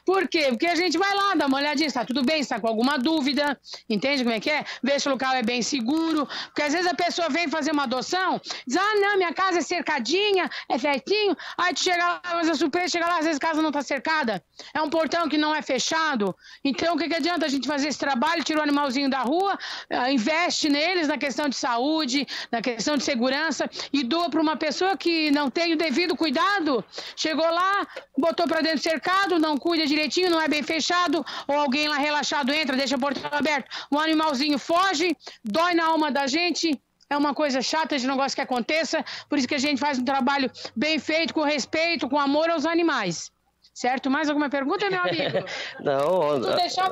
[0.04, 0.46] Por quê?
[0.50, 3.58] Porque a gente vai lá, dá uma olhadinha, está tudo bem, está com alguma dúvida,
[3.90, 4.64] entende como é que é?
[4.82, 7.82] Vê se o local é bem seguro, porque às vezes a pessoa vem fazer uma
[7.82, 12.48] adoção, diz, ah, não, minha casa é cercadinha, é certinho, aí tu chega lá, mas
[12.48, 15.36] a surpresa, chega lá, às vezes a casa não está cercada, é um portão que
[15.36, 18.62] não é fechado, então o que, que adianta a gente fazer esse trabalho, tira o
[18.62, 19.58] animalzinho da rua,
[19.90, 24.40] eh, investe neles na questão de saúde, saúde, na questão de segurança, e doa para
[24.40, 26.84] uma pessoa que não tem o devido cuidado,
[27.16, 31.88] chegou lá, botou para dentro cercado, não cuida direitinho, não é bem fechado, ou alguém
[31.88, 36.78] lá relaxado entra, deixa o portão aberto, o animalzinho foge, dói na alma da gente,
[37.10, 39.80] é uma coisa chata, a gente não gosta que aconteça, por isso que a gente
[39.80, 43.30] faz um trabalho bem feito, com respeito, com amor aos animais.
[43.78, 44.10] Certo?
[44.10, 45.38] Mais alguma pergunta, meu amigo?
[45.78, 46.90] não, não deixar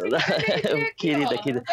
[0.96, 1.64] querida, querida.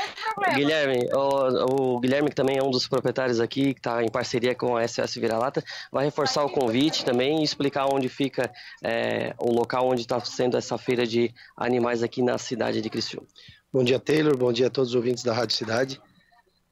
[0.55, 4.55] Guilherme, o, o, Guilherme, que também é um dos proprietários aqui, que está em parceria
[4.55, 8.51] com a SS Vira-Lata, vai reforçar o convite também e explicar onde fica
[8.83, 13.27] é, o local onde está sendo essa feira de animais aqui na cidade de Criciúma.
[13.71, 14.35] Bom dia, Taylor.
[14.35, 16.01] Bom dia a todos os ouvintes da Rádio Cidade.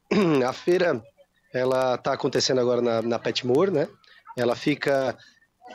[0.43, 0.99] A feira,
[1.53, 3.87] ela está acontecendo agora na, na Petmore, né?
[4.35, 5.15] Ela fica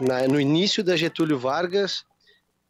[0.01, 2.05] na, no início da Getúlio Vargas,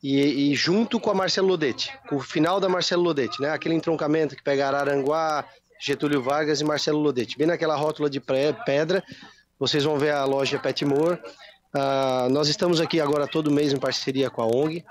[0.02, 3.50] e, e, junto com a Marcelo Lodete, com o final da Marcelo Lodete, né?
[3.50, 5.44] Aquele entroncamento que pega Araranguá,
[5.80, 7.36] Getúlio Vargas e Marcelo Lodete.
[7.36, 9.02] Bem naquela rótula de pedra,
[9.58, 11.18] vocês vão ver a loja Petmore.
[11.74, 14.84] Uh, nós estamos aqui agora todo mês em parceria com a ONG.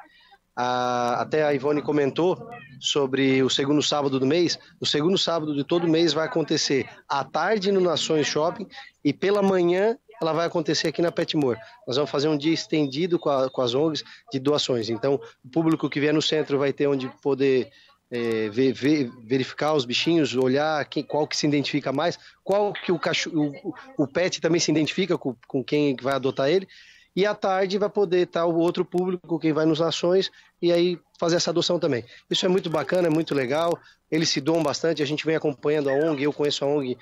[0.57, 4.57] Uh, até a Ivone comentou sobre o segundo sábado do mês.
[4.79, 8.67] O segundo sábado de todo mês vai acontecer à tarde no Nações Shopping
[9.03, 11.59] e pela manhã ela vai acontecer aqui na Petmore.
[11.87, 14.89] Nós vamos fazer um dia estendido com, a, com as ONGs de doações.
[14.89, 17.71] Então, o público que vier no centro vai ter onde poder
[18.11, 22.91] é, ver, ver, verificar os bichinhos, olhar quem, qual que se identifica mais, qual que
[22.91, 23.53] o, cachorro,
[23.97, 26.67] o, o pet também se identifica com, com quem vai adotar ele.
[27.15, 30.29] E à tarde vai poder estar o outro público, quem vai nos ações,
[30.61, 32.03] e aí fazer essa adoção também.
[32.29, 33.79] Isso é muito bacana, é muito legal.
[34.11, 36.97] Eles se doam bastante, a gente vem acompanhando a ONG, eu conheço a ONG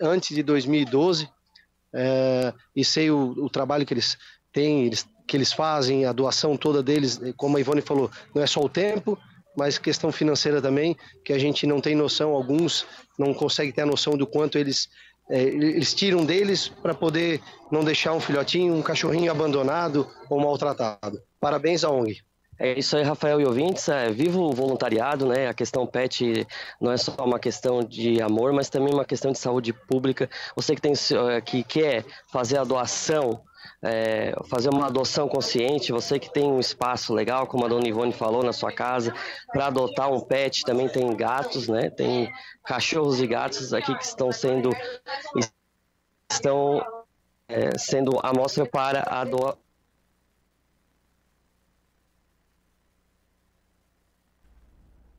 [0.00, 1.28] antes de 2012,
[1.96, 4.18] é, e sei o, o, trabalho que eles
[4.52, 8.46] têm, eles, que eles fazem, a doação toda deles, como a Ivone falou, não é
[8.46, 9.18] só o tempo,
[9.56, 12.86] mas questão financeira também, que a gente não tem noção, alguns
[13.18, 14.88] não conseguem ter a noção do quanto eles
[15.28, 21.20] é, eles tiram deles para poder não deixar um filhotinho, um cachorrinho abandonado ou maltratado.
[21.40, 22.22] Parabéns à ONG.
[22.58, 23.88] É isso aí, Rafael e ouvintes.
[23.88, 25.48] É, viva o voluntariado, né?
[25.48, 26.46] A questão pet
[26.80, 30.28] não é só uma questão de amor, mas também uma questão de saúde pública.
[30.54, 33.42] Você que, tem, é, que quer fazer a doação,
[33.82, 38.12] é, fazer uma adoção consciente, você que tem um espaço legal, como a dona Ivone
[38.12, 39.12] falou, na sua casa,
[39.52, 41.90] para adotar um pet, também tem gatos, né?
[41.90, 42.32] Tem
[42.64, 44.70] cachorros e gatos aqui que estão sendo
[46.30, 46.84] estão
[47.48, 49.65] é, sendo amostra para a doação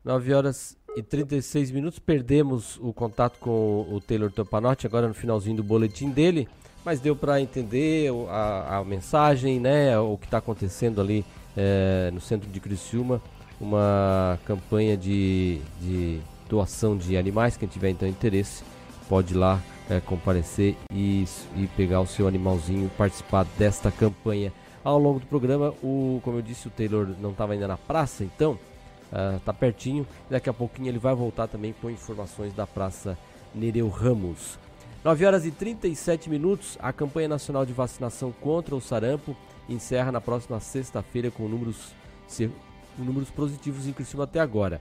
[0.08, 1.98] 9 horas e 36 minutos.
[1.98, 6.48] Perdemos o contato com o Taylor Tampanotti agora no finalzinho do boletim dele,
[6.82, 9.98] mas deu para entender a, a, mensagem, né?
[9.98, 13.20] O que está acontecendo ali é, no centro de Criciúma,
[13.60, 17.58] uma campanha de, de doação de animais.
[17.58, 18.64] Quem tiver então interesse
[19.10, 24.54] pode ir lá é, comparecer e, e pegar o seu animalzinho, participar desta campanha.
[24.82, 28.24] Ao longo do programa, o, como eu disse, o Taylor não estava ainda na praça,
[28.24, 28.58] então
[29.12, 30.06] uh, tá pertinho.
[30.28, 33.16] Daqui a pouquinho ele vai voltar também com informações da Praça
[33.54, 34.58] Nereu Ramos.
[35.04, 39.36] 9 horas e 37 minutos, a campanha nacional de vacinação contra o sarampo
[39.68, 41.92] encerra na próxima sexta-feira com números,
[42.96, 44.80] com números positivos em Criciúma até agora.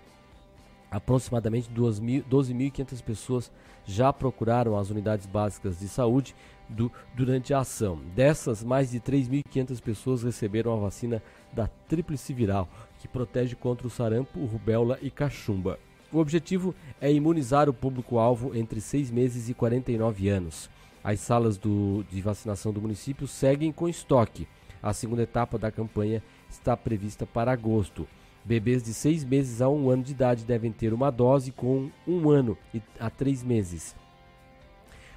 [0.90, 3.52] Aproximadamente 12.500 pessoas
[3.86, 6.36] já procuraram as unidades básicas de saúde
[6.68, 8.00] do, durante a ação.
[8.16, 11.22] Dessas, mais de 3.500 pessoas receberam a vacina
[11.54, 12.68] da tríplice viral,
[13.08, 15.80] que protege contra o sarampo, rubéola e cachumba.
[16.12, 20.70] O objetivo é imunizar o público-alvo entre 6 meses e 49 anos.
[21.04, 24.48] As salas do, de vacinação do município seguem com estoque.
[24.84, 28.08] A segunda etapa da campanha está prevista para agosto.
[28.44, 32.29] Bebês de 6 meses a 1 ano de idade devem ter uma dose com um
[32.29, 32.58] ano
[33.00, 33.96] a 3 meses.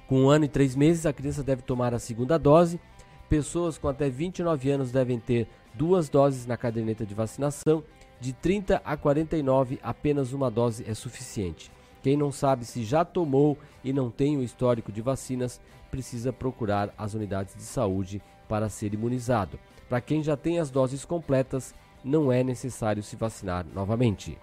[0.07, 2.81] Com um ano e três meses, a criança deve tomar a segunda dose.
[3.29, 7.83] Pessoas com até 29 anos devem ter duas doses na caderneta de vacinação.
[8.19, 11.71] De 30 a 49, apenas uma dose é suficiente.
[12.03, 15.59] Quem não sabe se já tomou e não tem o histórico de vacinas,
[15.89, 19.59] precisa procurar as unidades de saúde para ser imunizado.
[19.87, 24.37] Para quem já tem as doses completas, não é necessário se vacinar novamente.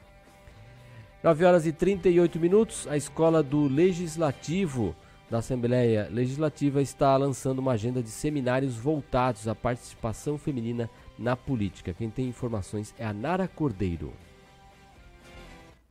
[1.22, 4.94] 9 horas e 38 minutos, a Escola do Legislativo
[5.28, 10.88] da Assembleia Legislativa está lançando uma agenda de seminários voltados à participação feminina
[11.18, 11.92] na política.
[11.92, 14.12] Quem tem informações é a Nara Cordeiro.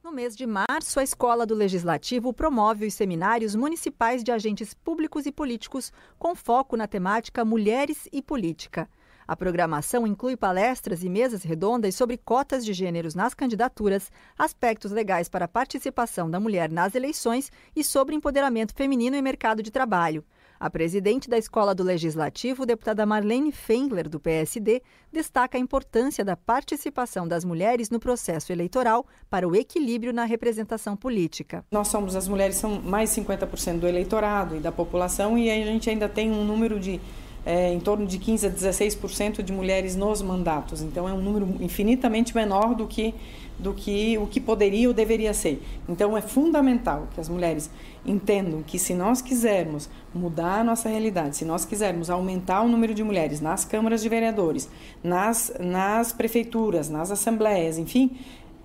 [0.04, 5.26] No mês de março, a Escola do Legislativo promove os seminários municipais de agentes públicos
[5.26, 8.90] e políticos com foco na temática Mulheres e Política.
[9.28, 15.28] A programação inclui palestras e mesas redondas sobre cotas de gêneros nas candidaturas, aspectos legais
[15.28, 20.24] para a participação da mulher nas eleições e sobre empoderamento feminino e mercado de trabalho.
[20.60, 24.82] A presidente da Escola do Legislativo, deputada Marlene Fengler, do PSD,
[25.12, 30.96] destaca a importância da participação das mulheres no processo eleitoral para o equilíbrio na representação
[30.96, 31.64] política.
[31.72, 35.90] Nós somos, as mulheres são mais 50% do eleitorado e da população, e a gente
[35.90, 37.00] ainda tem um número de
[37.48, 40.82] é, em torno de 15 a 16% de mulheres nos mandatos.
[40.82, 43.16] Então é um número infinitamente menor do que
[43.60, 45.62] do que o que poderia ou deveria ser.
[45.90, 47.70] Então é fundamental que as mulheres
[48.06, 52.94] entendam que se nós quisermos mudar a nossa realidade, se nós quisermos aumentar o número
[52.94, 54.70] de mulheres nas câmaras de vereadores,
[55.04, 58.18] nas, nas prefeituras, nas assembleias, enfim,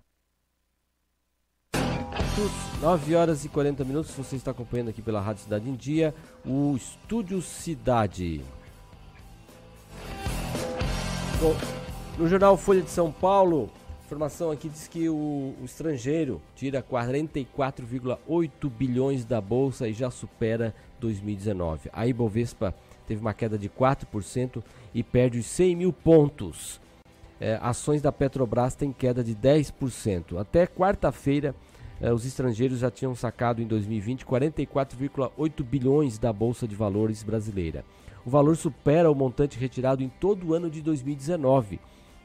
[2.81, 6.14] 9 horas e 40 minutos, você está acompanhando aqui pela Rádio Cidade em Dia,
[6.47, 8.45] o Estúdio Cidade.
[11.41, 11.57] Bom,
[12.16, 13.68] no jornal Folha de São Paulo,
[14.11, 20.74] informação aqui diz que o, o estrangeiro tira 44,8 bilhões da bolsa e já supera
[20.98, 21.88] 2019.
[21.92, 22.74] A Ibovespa
[23.06, 26.80] teve uma queda de 4% e perde os 100 mil pontos.
[27.40, 30.40] É, ações da Petrobras têm queda de 10%.
[30.40, 31.54] Até quarta-feira,
[32.00, 37.84] é, os estrangeiros já tinham sacado em 2020 44,8 bilhões da Bolsa de Valores brasileira.
[38.26, 41.78] O valor supera o montante retirado em todo o ano de 2019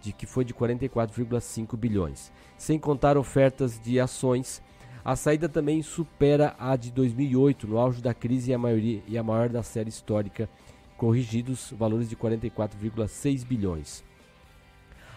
[0.06, 2.32] de que foi de 44,5 bilhões.
[2.58, 4.62] Sem contar ofertas de ações,
[5.03, 9.18] a saída também supera a de 2008, no auge da crise e a, maioria, e
[9.18, 10.47] a maior da série histórica,
[10.95, 14.03] corrigidos valores de 44,6 bilhões.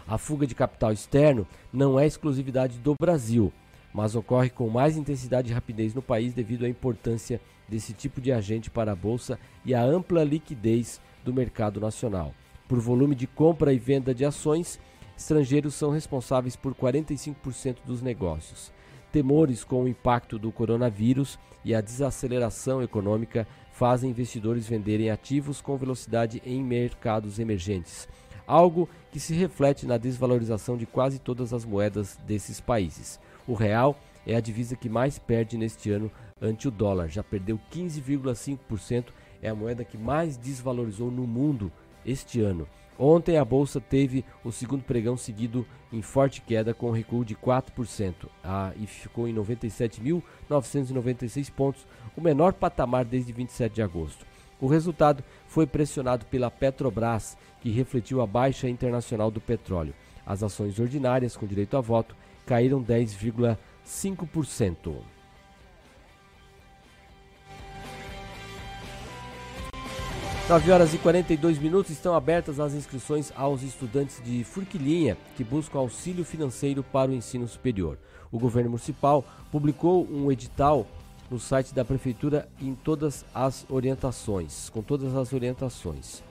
[0.06, 3.52] A fuga de capital externo não é exclusividade do Brasil,
[3.92, 8.32] mas ocorre com mais intensidade e rapidez no país devido à importância desse tipo de
[8.32, 12.32] agente para a bolsa e à ampla liquidez do mercado nacional.
[12.68, 14.78] Por volume de compra e venda de ações,
[15.16, 18.70] estrangeiros são responsáveis por 45% dos negócios.
[19.10, 25.78] Temores com o impacto do coronavírus e a desaceleração econômica fazem investidores venderem ativos com
[25.78, 28.06] velocidade em mercados emergentes,
[28.46, 33.18] algo que se reflete na desvalorização de quase todas as moedas desses países.
[33.46, 36.10] O real é a divisa que mais perde neste ano
[36.40, 39.06] ante o dólar, já perdeu 15,5%,
[39.40, 41.72] é a moeda que mais desvalorizou no mundo
[42.04, 42.66] este ano.
[42.98, 48.28] Ontem a bolsa teve o segundo pregão seguido em forte queda com recuo de 4%
[48.42, 51.86] ah, e ficou em 97.996 pontos,
[52.16, 54.26] o menor patamar desde 27 de agosto.
[54.60, 59.94] O resultado foi pressionado pela Petrobras, que refletiu a baixa internacional do petróleo.
[60.26, 64.96] As ações ordinárias com direito a voto caíram 10,5%.
[70.48, 75.78] 9 horas e 42 minutos estão abertas as inscrições aos estudantes de Furquilinha que buscam
[75.78, 77.98] auxílio financeiro para o ensino superior.
[78.32, 79.22] O governo municipal
[79.52, 80.86] publicou um edital
[81.30, 86.22] no site da prefeitura em todas as orientações, com todas as orientações.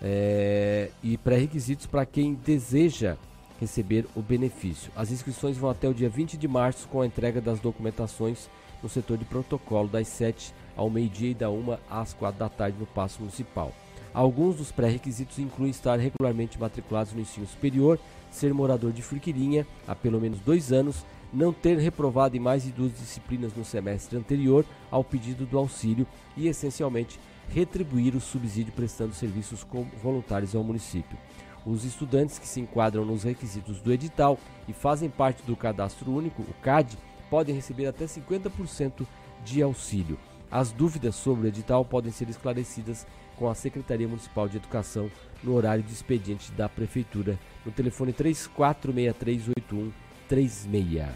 [0.00, 3.16] É, e pré-requisitos para quem deseja
[3.58, 4.92] receber o benefício.
[4.94, 8.48] As inscrições vão até o dia 20 de março com a entrega das documentações
[8.80, 12.78] no setor de protocolo das 7 ao meio-dia e da 1 às 4 da tarde
[12.78, 13.72] no Paço Municipal.
[14.14, 17.98] Alguns dos pré-requisitos incluem estar regularmente matriculados no ensino superior,
[18.30, 22.70] ser morador de Furquilinha há pelo menos dois anos, não ter reprovado em mais de
[22.70, 26.06] duas disciplinas no semestre anterior ao pedido do auxílio
[26.36, 27.20] e, essencialmente,
[27.50, 29.66] retribuir o subsídio prestando serviços
[30.02, 31.18] voluntários ao município.
[31.66, 36.42] Os estudantes que se enquadram nos requisitos do edital e fazem parte do Cadastro Único,
[36.42, 36.96] o CAD,
[37.28, 39.06] podem receber até 50%
[39.44, 40.18] de auxílio.
[40.50, 45.08] As dúvidas sobre o edital podem ser esclarecidas com a Secretaria Municipal de Educação
[45.42, 51.08] no horário de expediente da Prefeitura, no telefone 34638136.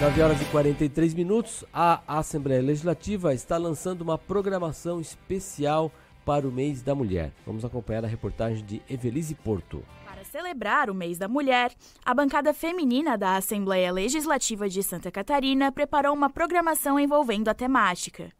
[0.00, 5.92] 9 horas e 43 minutos, a Assembleia Legislativa está lançando uma programação especial
[6.24, 7.30] para o mês da mulher.
[7.46, 9.84] Vamos acompanhar a reportagem de Evelise Porto.
[10.32, 16.14] Celebrar o mês da mulher, a bancada feminina da Assembleia Legislativa de Santa Catarina preparou
[16.14, 18.32] uma programação envolvendo a temática.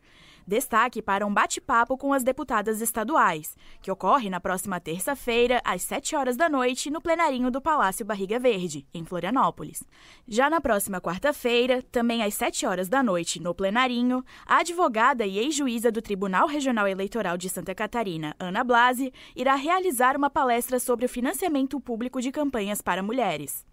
[0.46, 6.16] Destaque para um bate-papo com as deputadas estaduais, que ocorre na próxima terça-feira, às 7
[6.16, 9.84] horas da noite, no plenarinho do Palácio Barriga Verde, em Florianópolis.
[10.26, 15.38] Já na próxima quarta-feira, também às 7 horas da noite, no plenarinho, a advogada e
[15.38, 21.06] ex-juíza do Tribunal Regional Eleitoral de Santa Catarina, Ana Blasi, irá realizar uma palestra sobre
[21.06, 23.64] o financiamento público de campanhas para mulheres.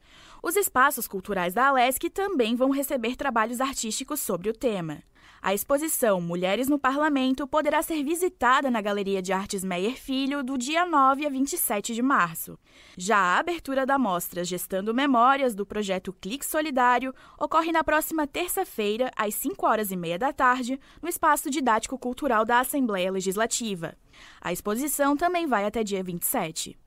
[0.42, 5.04] Os espaços culturais da Alesc também vão receber trabalhos artísticos sobre o tema.
[5.42, 10.58] A exposição Mulheres no Parlamento poderá ser visitada na Galeria de Artes Meyer Filho do
[10.58, 12.60] dia 9 a 27 de março.
[12.98, 19.10] Já a abertura da mostra Gestando Memórias do projeto Clique Solidário ocorre na próxima terça-feira,
[19.16, 23.96] às 5 horas e meia da tarde, no Espaço Didático Cultural da Assembleia Legislativa.
[24.42, 26.78] A exposição também vai até dia 27.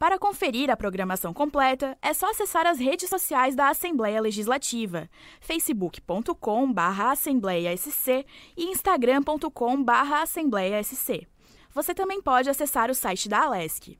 [0.00, 5.10] Para conferir a programação completa, é só acessar as redes sociais da Assembleia Legislativa,
[5.42, 8.24] facebook.com.br assembleiasc
[8.56, 11.28] e instagram.com.br assembleiasc.
[11.74, 13.98] Você também pode acessar o site da Alesc.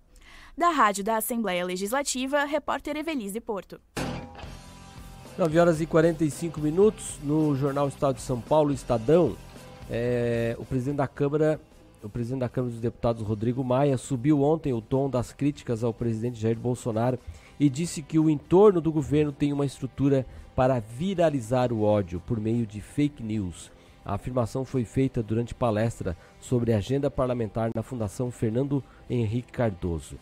[0.56, 3.78] Da Rádio da Assembleia Legislativa, repórter Evelise Porto.
[5.36, 9.36] 9 horas e 45 minutos no Jornal Estado de São Paulo, Estadão.
[9.90, 11.60] É, o presidente da Câmara
[12.02, 15.92] o presidente da Câmara dos Deputados, Rodrigo Maia, subiu ontem o tom das críticas ao
[15.92, 17.18] presidente Jair Bolsonaro
[17.58, 20.24] e disse que o entorno do governo tem uma estrutura
[20.56, 23.70] para viralizar o ódio por meio de fake news.
[24.04, 30.16] A afirmação foi feita durante palestra sobre a agenda parlamentar na Fundação Fernando Henrique Cardoso.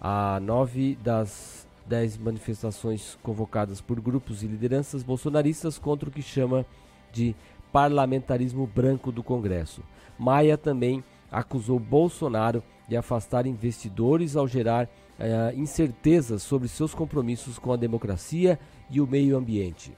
[0.00, 6.66] Há nove das dez manifestações convocadas por grupos e lideranças bolsonaristas contra o que chama
[7.12, 7.34] de
[7.72, 9.82] parlamentarismo branco do Congresso.
[10.18, 17.72] Maia também acusou Bolsonaro de afastar investidores ao gerar eh, incertezas sobre seus compromissos com
[17.72, 18.58] a democracia
[18.90, 19.92] e o meio ambiente.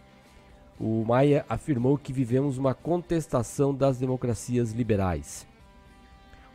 [0.78, 5.46] O Maia afirmou que vivemos uma contestação das democracias liberais.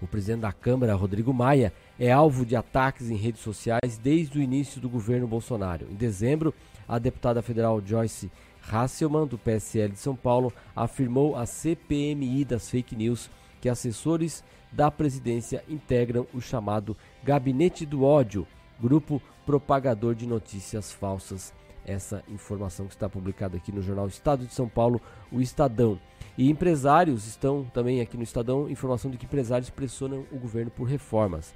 [0.02, 4.42] O presidente da Câmara, Rodrigo Maia, é alvo de ataques em redes sociais desde o
[4.42, 5.88] início do governo Bolsonaro.
[5.92, 6.54] Em dezembro,
[6.88, 8.32] a deputada federal Joyce
[8.72, 14.90] Hasselmann, do PSL de São Paulo, afirmou à CPMI das fake news que assessores da
[14.90, 18.48] presidência integram o chamado Gabinete do Ódio,
[18.80, 21.54] grupo propagador de notícias falsas.
[21.86, 25.02] Essa informação que está publicada aqui no jornal Estado de São Paulo,
[25.32, 26.00] o Estadão.
[26.38, 30.86] E empresários estão também aqui no Estadão, informação de que empresários pressionam o governo por
[30.86, 31.54] reformas.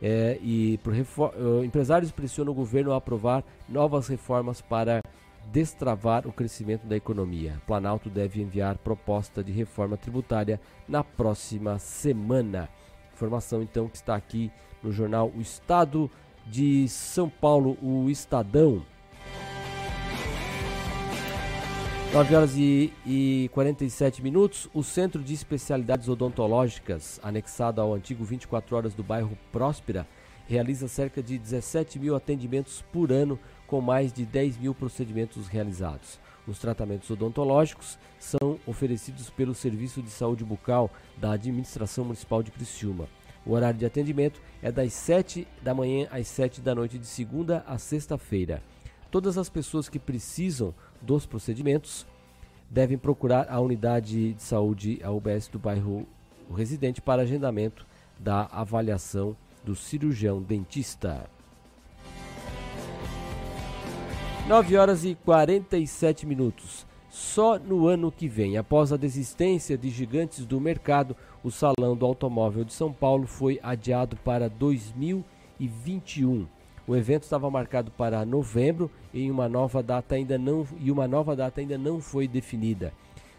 [0.00, 5.00] É, e por uh, empresários pressionam o governo a aprovar novas reformas para
[5.52, 7.60] destravar o crescimento da economia.
[7.66, 12.68] Planalto deve enviar proposta de reforma tributária na próxima semana.
[13.12, 14.50] Informação então que está aqui
[14.82, 16.10] no jornal O Estado
[16.46, 18.84] de São Paulo, o Estadão.
[22.12, 24.70] 9 horas e, e 47 minutos.
[24.72, 30.06] O Centro de Especialidades Odontológicas, anexado ao antigo 24 Horas do bairro Próspera,
[30.46, 36.18] realiza cerca de 17 mil atendimentos por ano com mais de 10 mil procedimentos realizados.
[36.46, 43.08] Os tratamentos odontológicos são oferecidos pelo Serviço de Saúde Bucal da Administração Municipal de Criciúma.
[43.44, 47.64] O horário de atendimento é das 7 da manhã às 7 da noite, de segunda
[47.66, 48.62] a sexta-feira.
[49.10, 52.06] Todas as pessoas que precisam dos procedimentos
[52.68, 56.06] devem procurar a unidade de saúde, a UBS do bairro
[56.54, 57.86] residente, para agendamento
[58.18, 61.28] da avaliação do cirurgião dentista.
[64.48, 66.86] 9 horas e 47 minutos.
[67.10, 68.56] só no ano que vem.
[68.56, 73.58] Após a desistência de gigantes do mercado, o Salão do Automóvel de São Paulo foi
[73.60, 76.46] adiado para 2021.
[76.86, 81.34] O evento estava marcado para novembro e uma nova data ainda não, e uma nova
[81.34, 82.92] data ainda não foi definida.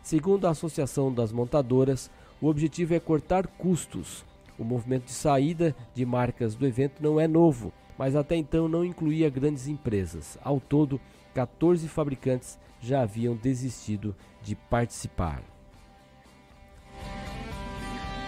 [0.04, 4.26] Segundo a Associação das Montadoras, o objetivo é cortar custos.
[4.60, 8.86] O movimento de saída de marcas do evento não é novo, mas até então não
[8.86, 10.38] incluía grandes empresas.
[10.44, 11.00] Ao todo,
[11.34, 15.42] 14 fabricantes já haviam desistido de participar.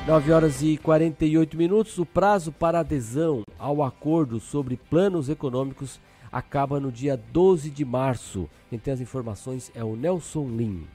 [0.07, 1.97] 9 horas e 48 minutos.
[1.99, 5.99] O prazo para adesão ao acordo sobre planos econômicos
[6.31, 8.49] acaba no dia 12 de março.
[8.69, 10.87] Quem tem as informações é o Nelson Lin.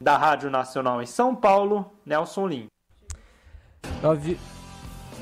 [0.00, 2.66] Da Rádio Nacional em São Paulo, Nelson Lim.
[4.02, 4.36] 9,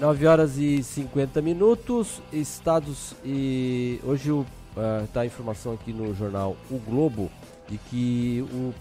[0.00, 2.22] 9 horas e 50 minutos.
[2.32, 4.00] Estados e.
[4.02, 4.30] Hoje
[5.04, 7.30] está uh, a informação aqui no jornal O Globo
[7.68, 8.72] de que o,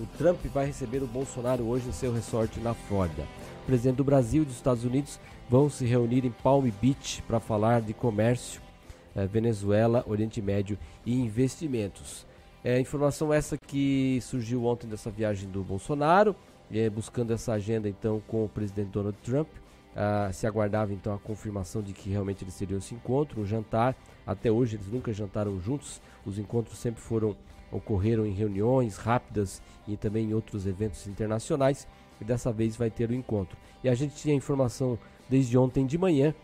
[0.00, 3.22] o Trump vai receber o Bolsonaro hoje em seu resort na Flórida
[3.70, 7.80] presidente do Brasil e dos Estados Unidos vão se reunir em Palm Beach para falar
[7.80, 8.60] de comércio,
[9.14, 12.26] eh, Venezuela, Oriente Médio e investimentos.
[12.64, 16.34] É, informação essa que surgiu ontem dessa viagem do Bolsonaro,
[16.68, 19.46] é, buscando essa agenda então com o presidente Donald Trump.
[19.94, 23.94] Ah, se aguardava então a confirmação de que realmente eles teriam esse encontro, um jantar.
[24.26, 27.36] Até hoje eles nunca jantaram juntos, os encontros sempre foram
[27.72, 31.86] ocorreram em reuniões rápidas e também em outros eventos internacionais
[32.20, 33.56] e dessa vez vai ter o encontro.
[33.82, 34.98] E a gente tinha informação
[35.28, 36.34] desde ontem de manhã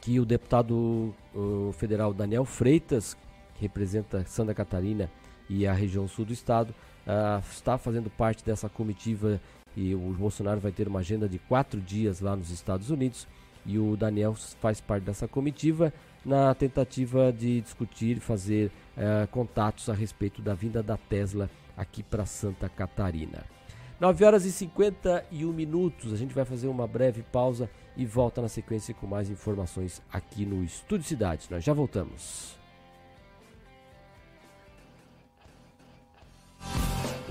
[0.00, 3.14] que o deputado uh, federal Daniel Freitas,
[3.54, 5.10] que representa Santa Catarina
[5.48, 6.70] e a região sul do estado,
[7.06, 9.40] uh, está fazendo parte dessa comitiva
[9.76, 13.26] e o Bolsonaro vai ter uma agenda de quatro dias lá nos Estados Unidos
[13.66, 15.92] e o Daniel faz parte dessa comitiva
[16.24, 22.02] na tentativa de discutir e fazer uh, contatos a respeito da vinda da Tesla aqui
[22.02, 23.57] para Santa Catarina.
[24.00, 26.12] 9 horas e 51 minutos.
[26.12, 30.46] A gente vai fazer uma breve pausa e volta na sequência com mais informações aqui
[30.46, 31.46] no Estúdio Cidade.
[31.50, 32.56] Nós já voltamos.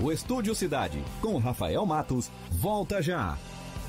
[0.00, 3.36] O Estúdio Cidade, com Rafael Matos, volta já.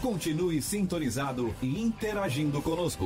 [0.02, 3.06] Continue sintonizado e interagindo conosco.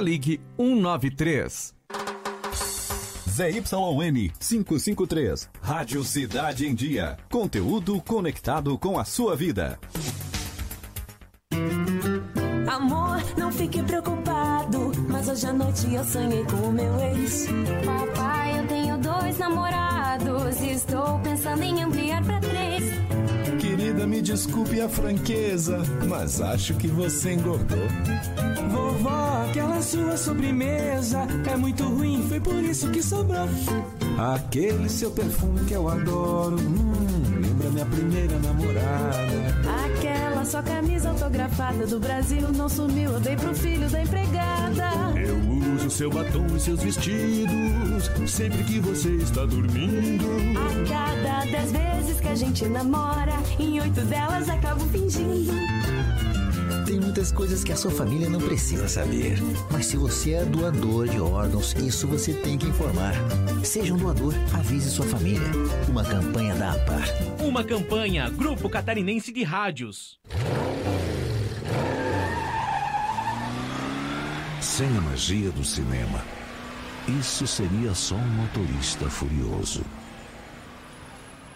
[0.00, 1.74] ligue 193.
[3.28, 5.48] ZYN 553.
[5.62, 7.16] Rádio Cidade em Dia.
[7.30, 9.78] Conteúdo conectado com a sua vida.
[12.68, 14.92] Amor, não fique preocupado.
[15.08, 17.46] Mas hoje à noite eu sonhei com o meu ex.
[17.84, 20.60] Papai, eu tenho dois namorados.
[20.60, 22.84] Estou pensando em ampliar pra três.
[23.60, 27.88] Querida, me Me desculpe a franqueza, mas acho que você engordou.
[28.70, 33.48] Vovó, aquela sua sobremesa é muito ruim, foi por isso que sobrou.
[34.34, 39.30] Aquele seu perfume que eu adoro, hum, lembra minha primeira namorada.
[39.86, 44.90] Aquela sua camisa autografada do Brasil não sumiu, eu dei pro filho da empregada.
[45.16, 45.36] Eu
[45.74, 50.26] uso seu batom e seus vestidos sempre que você está dormindo.
[50.56, 55.79] A cada dez vezes que a gente namora, em oito delas acabo fingindo.
[56.90, 59.38] Tem muitas coisas que a sua família não precisa saber.
[59.70, 63.14] Mas se você é doador de órgãos, isso você tem que informar.
[63.62, 65.46] Seja um doador, avise sua família.
[65.88, 67.04] Uma campanha da APAR.
[67.46, 70.18] Uma campanha Grupo Catarinense de Rádios.
[74.60, 76.24] Sem a magia do cinema,
[77.20, 79.84] isso seria só um motorista furioso.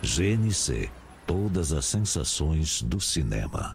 [0.01, 0.89] GNC
[1.27, 3.75] Todas as sensações do cinema.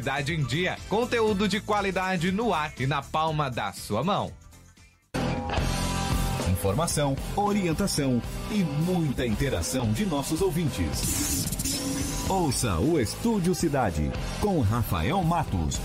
[0.33, 0.77] em Dia.
[0.89, 4.31] Conteúdo de qualidade no ar e na palma da sua mão.
[6.49, 8.21] Informação, orientação
[8.51, 11.45] e muita interação de nossos ouvintes.
[12.29, 15.79] Ouça o Estúdio Cidade com Rafael Matos.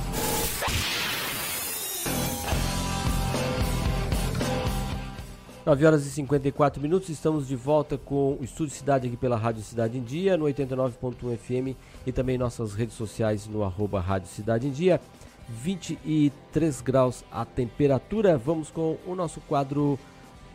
[5.67, 9.65] Nove horas e 54 minutos, estamos de volta com o Estúdio Cidade aqui pela Rádio
[9.65, 14.69] Cidade em Dia, no 89.1 FM e também nossas redes sociais no arroba Rádio Cidade
[14.69, 15.01] em Dia.
[15.49, 18.39] 23 graus a temperatura.
[18.39, 19.99] Vamos com o nosso quadro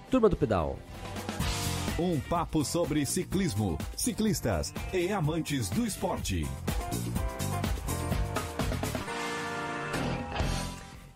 [0.09, 0.79] Turma do Pedal.
[1.99, 6.47] Um papo sobre ciclismo, ciclistas e amantes do esporte.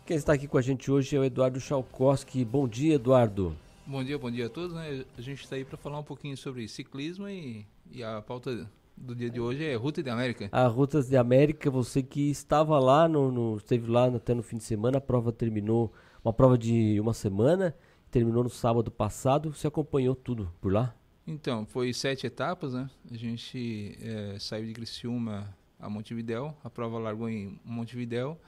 [0.05, 2.43] Quem está aqui com a gente hoje é o Eduardo Chalkowski.
[2.43, 3.55] Bom dia, Eduardo.
[3.87, 4.75] Bom dia, bom dia a todos.
[4.75, 5.05] Né?
[5.15, 8.67] A gente está aí para falar um pouquinho sobre ciclismo e, e a pauta
[8.97, 10.49] do dia de hoje é Ruta de América.
[10.51, 14.57] A Rutas de América, você que estava lá, no, no, esteve lá até no fim
[14.57, 17.75] de semana, a prova terminou, uma prova de uma semana,
[18.09, 20.95] terminou no sábado passado, você acompanhou tudo por lá?
[21.27, 22.89] Então, foi sete etapas, né?
[23.11, 28.39] A gente é, saiu de Criciúma a Montevidéu, a prova largou em Montevidéu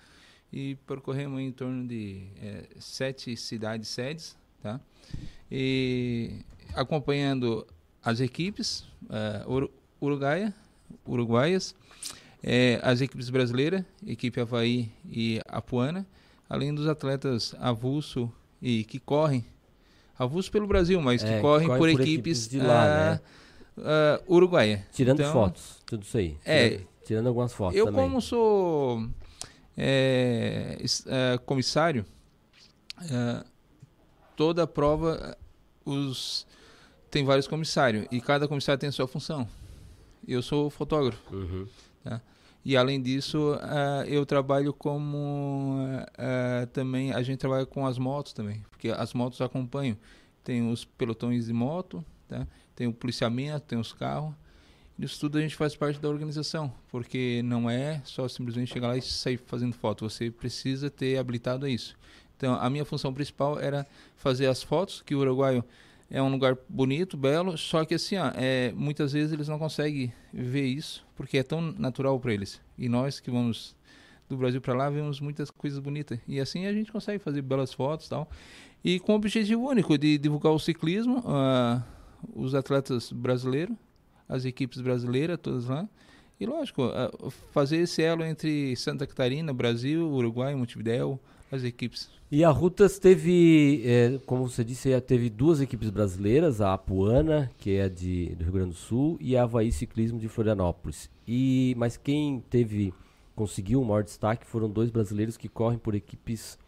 [0.52, 4.80] e percorremos em torno de é, sete cidades sedes, tá?
[5.52, 6.42] E
[6.74, 7.66] acompanhando
[8.04, 9.70] as equipes uh,
[10.02, 10.54] uruguaia,
[11.06, 11.76] uruguaias,
[12.44, 16.06] é, as equipes brasileiras, equipe Havaí e Apuana,
[16.50, 18.32] além dos atletas avulso
[18.62, 19.46] e que correm,
[20.18, 22.88] avulso pelo Brasil, mas é, que correm corre por, por, equipes, equipes de lá, uh,
[22.88, 23.22] né?
[24.28, 24.86] uh, uruguaia.
[24.92, 26.38] Tirando então, fotos, tudo isso aí.
[26.46, 28.02] É, tirando, tirando algumas fotos Eu também.
[28.02, 29.08] como sou
[29.76, 30.78] é,
[31.46, 32.06] comissário,
[34.38, 35.36] toda a prova
[35.84, 36.48] os
[37.12, 39.48] tem vários comissários e cada comissário tem a sua função.
[40.26, 41.36] Eu sou fotógrafo.
[41.36, 41.68] Uhum.
[42.04, 42.22] Tá?
[42.64, 48.34] E além disso, uh, eu trabalho como uh, também a gente trabalha com as motos
[48.34, 49.98] também, porque as motos acompanham.
[50.44, 52.48] Tem os pelotões de moto, tá?
[52.76, 54.34] tem o policiamento, tem os carros.
[55.00, 58.98] Isso tudo a gente faz parte da organização, porque não é só simplesmente chegar lá
[58.98, 60.10] e sair fazendo foto.
[60.10, 61.96] Você precisa ter habilitado a isso.
[62.38, 63.86] Então, a minha função principal era
[64.16, 65.64] fazer as fotos, que o uruguaio
[66.10, 70.14] é um lugar bonito, belo, só que assim, ó, é, muitas vezes eles não conseguem
[70.32, 72.62] ver isso, porque é tão natural para eles.
[72.78, 73.76] E nós que vamos
[74.30, 76.20] do Brasil para lá vemos muitas coisas bonitas.
[76.28, 78.30] E assim a gente consegue fazer belas fotos tal.
[78.84, 81.82] E com o objetivo único de divulgar o ciclismo, uh,
[82.36, 83.76] os atletas brasileiros,
[84.28, 85.88] as equipes brasileiras, todas lá.
[86.40, 91.20] E lógico, uh, fazer esse elo entre Santa Catarina, Brasil, Uruguai, Montevideo,
[91.52, 92.10] as equipes.
[92.30, 97.78] E a Rutas teve, é, como você disse, teve duas equipes brasileiras, a Apuana, que
[97.78, 101.10] é de, do Rio Grande do Sul, e a Havaí Ciclismo de Florianópolis.
[101.26, 102.94] E, mas quem teve,
[103.34, 106.60] conseguiu o maior destaque foram dois brasileiros que correm por equipes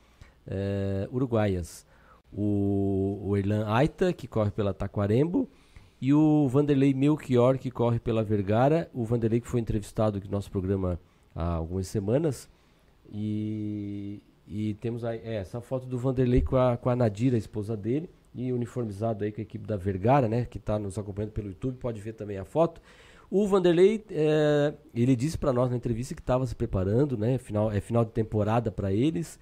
[0.48, 1.86] é, uruguaias.
[2.32, 5.50] O, o Erlan Aita, que corre pela Taquarembo,
[6.02, 8.90] e o Vanderlei Melchior, que corre pela Vergara.
[8.94, 10.98] O Vanderlei que foi entrevistado no nosso programa
[11.36, 12.50] há algumas semanas.
[13.12, 17.38] E, e temos aí é, essa foto do Vanderlei com a, com a Nadira, a
[17.38, 20.45] esposa dele, e uniformizado aí com a equipe da Vergara, né?
[20.45, 22.82] Que está nos acompanhando pelo YouTube, pode ver também a foto.
[23.30, 27.38] O Vanderlei, é, ele disse para nós na entrevista que estava se preparando, né?
[27.38, 29.39] Final, é final de temporada para eles.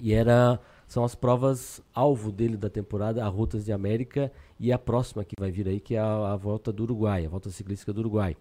[0.00, 0.58] E era
[0.88, 5.34] são as provas alvo dele da temporada, a Rutas de América e a próxima que
[5.38, 8.36] vai vir aí, que é a, a volta do Uruguai, a volta ciclística do Uruguai.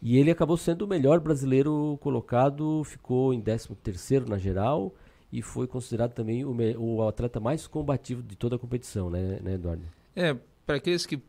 [0.00, 4.92] E ele acabou sendo o melhor brasileiro colocado, ficou em 13 terceiro na geral
[5.32, 9.54] e foi considerado também o, o, atleta mais combativo de toda a competição, né, né
[9.54, 9.82] Eduardo?
[10.14, 11.22] É, para aqueles que uh,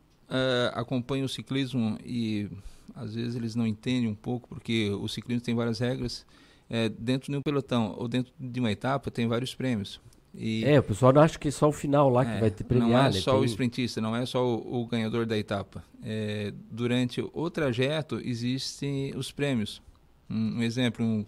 [0.74, 2.50] acompanham o ciclismo e
[2.94, 6.26] às vezes eles não entendem um pouco, porque o ciclismo tem várias regras,
[6.68, 10.00] é, dentro de um pelotão ou dentro de uma etapa tem vários prêmios.
[10.36, 12.64] E é, o pessoal acha que é só o final lá é, que vai ter
[12.64, 12.88] premiar.
[12.88, 13.20] Não é né?
[13.20, 13.40] só tem...
[13.40, 15.84] o sprintista, não é só o, o ganhador da etapa.
[16.02, 19.80] É, durante o trajeto existem os prêmios.
[20.28, 21.24] Um, um exemplo, um,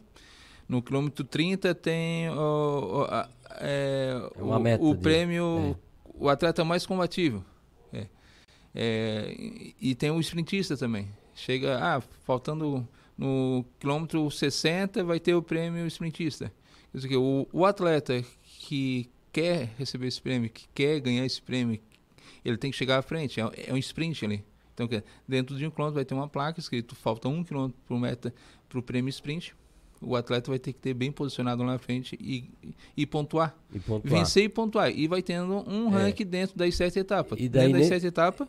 [0.68, 3.28] no quilômetro 30 tem o, o, a,
[3.60, 5.00] é, é o, o de...
[5.00, 6.04] prêmio, é.
[6.14, 7.44] o atleta mais combativo.
[7.92, 8.06] É.
[8.74, 9.34] É,
[9.80, 11.08] e tem o sprintista também.
[11.34, 12.86] Chega, ah, faltando
[13.16, 16.52] no quilômetro 60 vai ter o prêmio sprintista.
[16.92, 21.78] Quer dizer, o, o atleta que quer receber esse prêmio, que quer ganhar esse prêmio,
[22.44, 23.40] ele tem que chegar à frente.
[23.40, 24.44] É, é um sprint ali.
[24.74, 24.88] Então,
[25.26, 28.34] dentro de um quilômetro vai ter uma placa escrito falta um quilômetro para o meta
[28.68, 29.54] para o prêmio sprint.
[30.00, 32.50] O atleta vai ter que ter bem posicionado lá na frente e,
[32.96, 33.56] e, pontuar.
[33.72, 34.18] e pontuar.
[34.18, 34.90] Vencer e pontuar.
[34.90, 36.02] E vai tendo um é.
[36.02, 37.38] ranking dentro das sete etapas.
[37.40, 38.46] E daí dentro das sete etapas,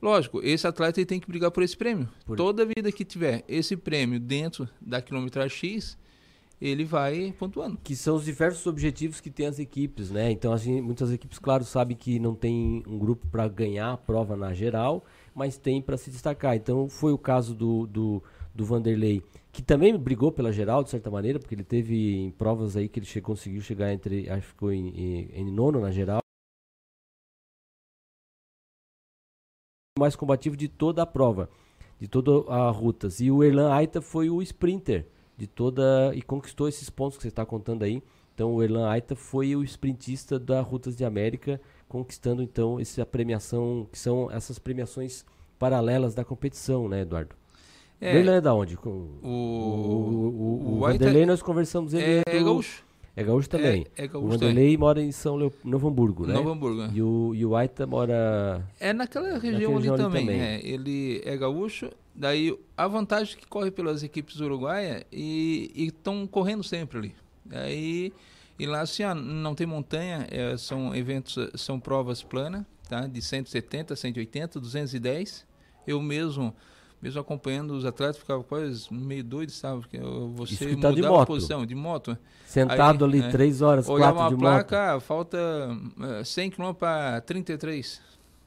[0.00, 2.08] lógico, esse atleta tem que brigar por esse prêmio.
[2.24, 2.36] Por...
[2.36, 5.98] Toda vida que tiver esse prêmio dentro da quilometragem X,
[6.60, 7.78] ele vai pontuando.
[7.82, 10.30] Que são os diversos objetivos que tem as equipes, né?
[10.30, 14.36] Então, assim, muitas equipes, claro, sabem que não tem um grupo para ganhar a prova
[14.36, 16.56] na geral, mas tem para se destacar.
[16.56, 18.22] Então, foi o caso do, do,
[18.54, 19.22] do, Vanderlei,
[19.58, 23.00] que também brigou pela geral, de certa maneira, porque ele teve em provas aí que
[23.00, 26.20] ele che conseguiu chegar entre, acho que ficou em, em, em nono na geral.
[29.98, 31.50] mais combativo de toda a prova,
[31.98, 33.18] de toda a rutas.
[33.18, 37.28] E o Erlan Aita foi o sprinter de toda e conquistou esses pontos que você
[37.28, 38.00] está contando aí.
[38.32, 43.88] Então o Erlan Aita foi o sprintista da Rutas de América, conquistando então essa premiação,
[43.90, 45.24] que são essas premiações
[45.58, 47.34] paralelas da competição, né, Eduardo?
[48.00, 48.76] É, Erlan é da onde?
[48.76, 52.84] O, o, o, o, Vanderlei nós conversamos ele é, é, do, gaúcho.
[53.16, 53.86] É gaúcho também.
[53.96, 56.34] É, é gaúcho o Vanderlei mora em São Leo, Novo Hamburgo, né?
[56.34, 56.88] Novo Hamburgo.
[56.94, 58.64] E o, e o Aita mora...
[58.78, 60.26] É naquela região, naquela ali, também.
[60.26, 60.40] também.
[60.40, 66.26] É, ele é gaúcho Daí a vantagem é que corre pelas equipes uruguaias e estão
[66.26, 67.14] correndo sempre ali.
[67.48, 68.12] Aí
[68.58, 73.06] e lá assim, ah, não tem montanha, é, são eventos, são provas planas, tá?
[73.06, 75.46] De 170, 180, 210.
[75.86, 76.52] Eu mesmo,
[77.00, 79.80] mesmo acompanhando os atletas, ficava quase meio doido, sabe?
[79.80, 79.98] Porque
[80.34, 81.26] você tá de moto.
[81.26, 82.18] posição de moto.
[82.44, 84.96] Sentado Aí, ali é, três horas, quatro de placa, moto.
[84.96, 85.38] Ah, falta
[86.24, 88.00] 100 km para 33.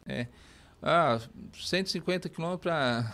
[0.06, 0.28] É.
[0.82, 1.20] Ah,
[1.54, 3.14] 150 km para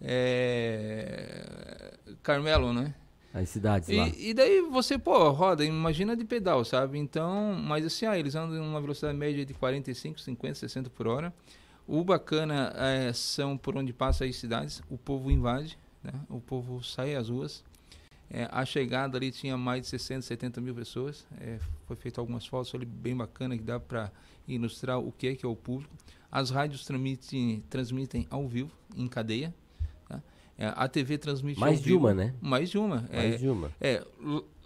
[0.00, 2.94] é, Carmelo, né?
[3.32, 4.08] As cidades e, lá.
[4.16, 6.98] E daí você, pô, roda, imagina de pedal, sabe?
[6.98, 11.06] Então, mas assim, ah, eles andam em uma velocidade média de 45, 50, 60 por
[11.06, 11.32] hora.
[11.86, 16.12] O bacana é, são por onde passa as cidades, o povo invade, né?
[16.28, 17.62] o povo sai às ruas.
[18.28, 21.24] É, a chegada ali tinha mais de 60, 70 mil pessoas.
[21.40, 24.10] É, foi feito algumas fotos ali bem bacana que dá para
[24.48, 25.94] ilustrar o que é que é o público.
[26.30, 29.54] As rádios transmitem, transmitem ao vivo, em cadeia.
[30.08, 30.20] Tá?
[30.58, 32.00] É, a TV transmite Mais ao de vivo.
[32.00, 32.34] uma, né?
[32.40, 33.08] Mais de uma.
[33.12, 33.70] Mais é, de uma.
[33.80, 34.04] É,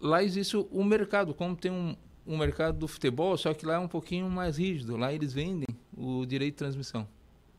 [0.01, 1.95] lá existe o, o mercado, como tem um,
[2.27, 4.97] um mercado do futebol, só que lá é um pouquinho mais rígido.
[4.97, 5.69] Lá eles vendem
[6.01, 7.07] o direito de transmissão.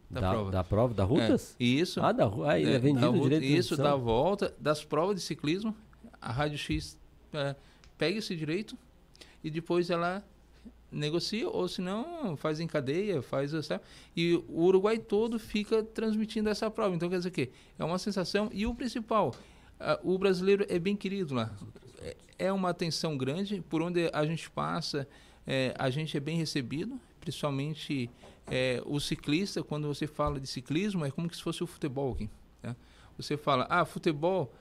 [0.09, 0.51] Da, da, prova.
[0.51, 1.55] Da prova, da Rutas?
[1.59, 2.01] É, isso.
[2.01, 5.21] Ah, da, ah, é, é vendido o direito de Isso, da volta, das provas de
[5.21, 5.75] ciclismo,
[6.21, 6.97] a Rádio X
[7.33, 7.55] é,
[7.97, 8.77] pega esse direito
[9.43, 10.23] e depois ela
[10.91, 13.51] negocia, ou se não, faz em cadeia, faz.
[13.65, 13.81] Sabe?
[14.15, 16.93] E o Uruguai todo fica transmitindo essa prova.
[16.93, 18.49] Então, quer dizer que é uma sensação.
[18.51, 19.33] E o principal,
[20.03, 21.51] o brasileiro é bem querido lá.
[21.99, 25.07] É, é uma atenção grande, por onde a gente passa,
[25.47, 28.09] é, a gente é bem recebido, principalmente
[28.47, 32.29] é, o ciclista, quando você fala de ciclismo, é como se fosse o futebol aqui.
[32.61, 32.75] Né?
[33.17, 34.51] Você fala, ah, futebol.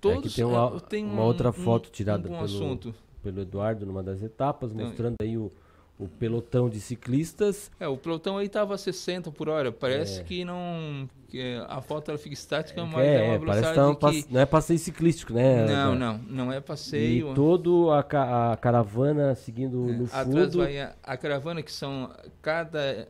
[0.00, 2.94] Todos é tem uma, é, tem uma outra foto tirada um pelo, assunto.
[3.22, 5.50] pelo Eduardo numa das etapas, então, mostrando aí o,
[5.98, 7.70] o pelotão de ciclistas.
[7.80, 9.72] É, o pelotão aí estava a 60 por hora.
[9.72, 10.22] Parece é.
[10.22, 11.08] que não.
[11.28, 14.32] Que a foto ela fica estática, é, mas é, é uma velocidade parece que...
[14.32, 15.66] Não é passeio ciclístico, né?
[15.66, 16.18] Não, não.
[16.18, 17.32] Não é passeio.
[17.32, 20.38] E todo a, a caravana seguindo é, no fundo.
[20.38, 22.10] Atrás vai a, a, caravana, que são.
[22.40, 23.08] Cada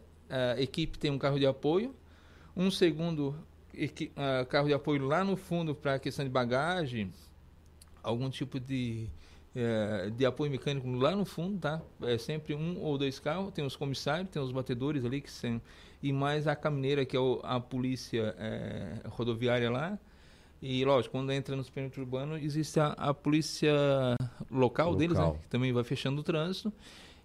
[0.58, 1.94] equipe tem um carro de apoio.
[2.56, 3.34] Um segundo
[3.74, 4.10] equi,
[4.48, 7.12] carro de apoio lá no fundo para a questão de bagagem.
[8.02, 9.08] Algum tipo de
[9.54, 11.80] é, de apoio mecânico lá no fundo, tá?
[12.02, 15.60] É sempre um ou dois carros, tem os comissários, tem os batedores ali que são
[16.00, 19.98] e mais a caminheira que é o, a polícia é, rodoviária lá.
[20.60, 23.72] E lógico, quando entra nos perímetros urbanos, existe a, a polícia
[24.50, 25.32] local, local, deles, né?
[25.42, 26.72] Que também vai fechando o trânsito.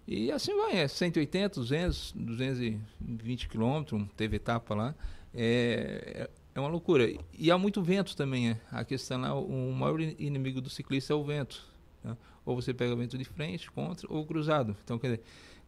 [0.06, 4.94] E assim vai, é 180, 200, 220 quilômetros, teve etapa lá.
[5.34, 7.10] É, é uma loucura.
[7.36, 8.50] E há muito vento também.
[8.50, 8.60] É.
[8.70, 11.66] A questão lá, o maior inimigo do ciclista é o vento.
[12.02, 12.16] Né?
[12.44, 14.76] Ou você pega vento de frente, contra, ou cruzado.
[14.84, 15.22] Então, quer dizer,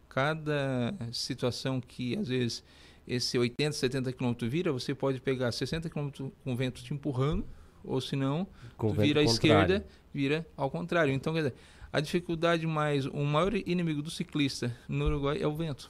[0.07, 2.63] cada situação que às vezes
[3.07, 6.09] esse 80, 70 km vira, você pode pegar 60 km
[6.43, 7.45] com vento te empurrando,
[7.83, 8.45] ou se não,
[8.97, 11.13] vira à esquerda, vira ao contrário.
[11.13, 11.53] Então, quer dizer,
[11.91, 15.89] a dificuldade mais, o maior inimigo do ciclista no Uruguai é o vento.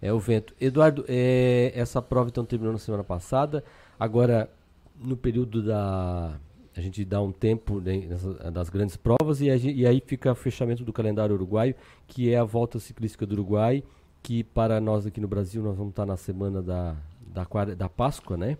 [0.00, 0.54] É o vento.
[0.60, 3.64] Eduardo, é, essa prova então terminou na semana passada.
[3.98, 4.50] Agora,
[4.96, 6.38] no período da.
[6.76, 10.30] A gente dá um tempo né, nessa, das grandes provas e, a, e aí fica
[10.30, 11.74] o fechamento do calendário uruguaio,
[12.06, 13.82] que é a volta ciclística do Uruguai,
[14.22, 17.44] que para nós aqui no Brasil nós vamos estar na semana da, da,
[17.76, 18.56] da Páscoa, né?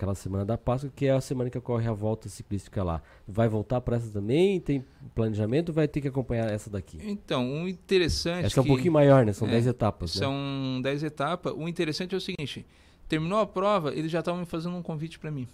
[0.00, 3.02] Aquela semana da Páscoa, que é a semana que ocorre a volta ciclística lá.
[3.28, 4.58] Vai voltar para essa também?
[4.58, 4.82] Tem
[5.14, 5.74] planejamento?
[5.74, 6.98] Vai ter que acompanhar essa daqui?
[7.02, 8.46] Então, o interessante.
[8.46, 9.34] Essa é um pouquinho maior, né?
[9.34, 10.14] São 10 é, etapas.
[10.14, 10.20] Né?
[10.20, 11.52] São 10 etapas.
[11.54, 12.64] O interessante é o seguinte:
[13.06, 15.46] terminou a prova, eles já estavam me fazendo um convite para mim.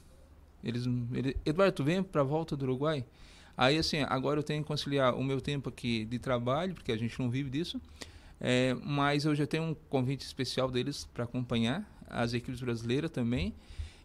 [0.63, 3.05] Eles, ele, Eduardo, tu vem para a volta do Uruguai?
[3.57, 6.97] Aí, assim, agora eu tenho que conciliar o meu tempo aqui de trabalho, porque a
[6.97, 7.81] gente não vive disso.
[8.41, 13.53] É, mas eu já tenho um convite especial deles para acompanhar as equipes brasileiras também.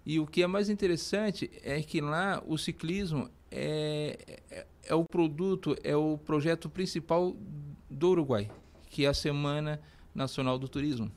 [0.06, 4.18] E o que é mais interessante é que lá o ciclismo é,
[4.50, 7.36] é, é, o produto, é o projeto principal
[7.90, 8.50] do Uruguai,
[8.90, 9.80] que é a Semana
[10.16, 11.12] Nacional do Turismo.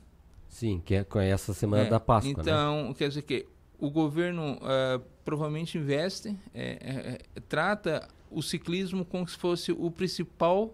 [0.49, 2.33] Sim, que é, é essa Semana é, da Páscoa.
[2.33, 2.41] Né?
[2.41, 2.93] Então, né?
[2.93, 3.47] quer dizer que
[3.79, 10.73] o governo uh, provavelmente investe, é, é, trata o ciclismo como se fosse o principal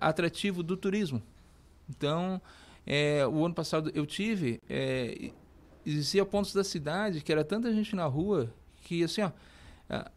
[0.00, 1.22] atrativo do turismo.
[1.88, 2.40] Então,
[3.32, 4.60] o ano passado eu tive
[5.86, 9.30] existia pontos da cidade que era tanta gente na rua que assim, ó,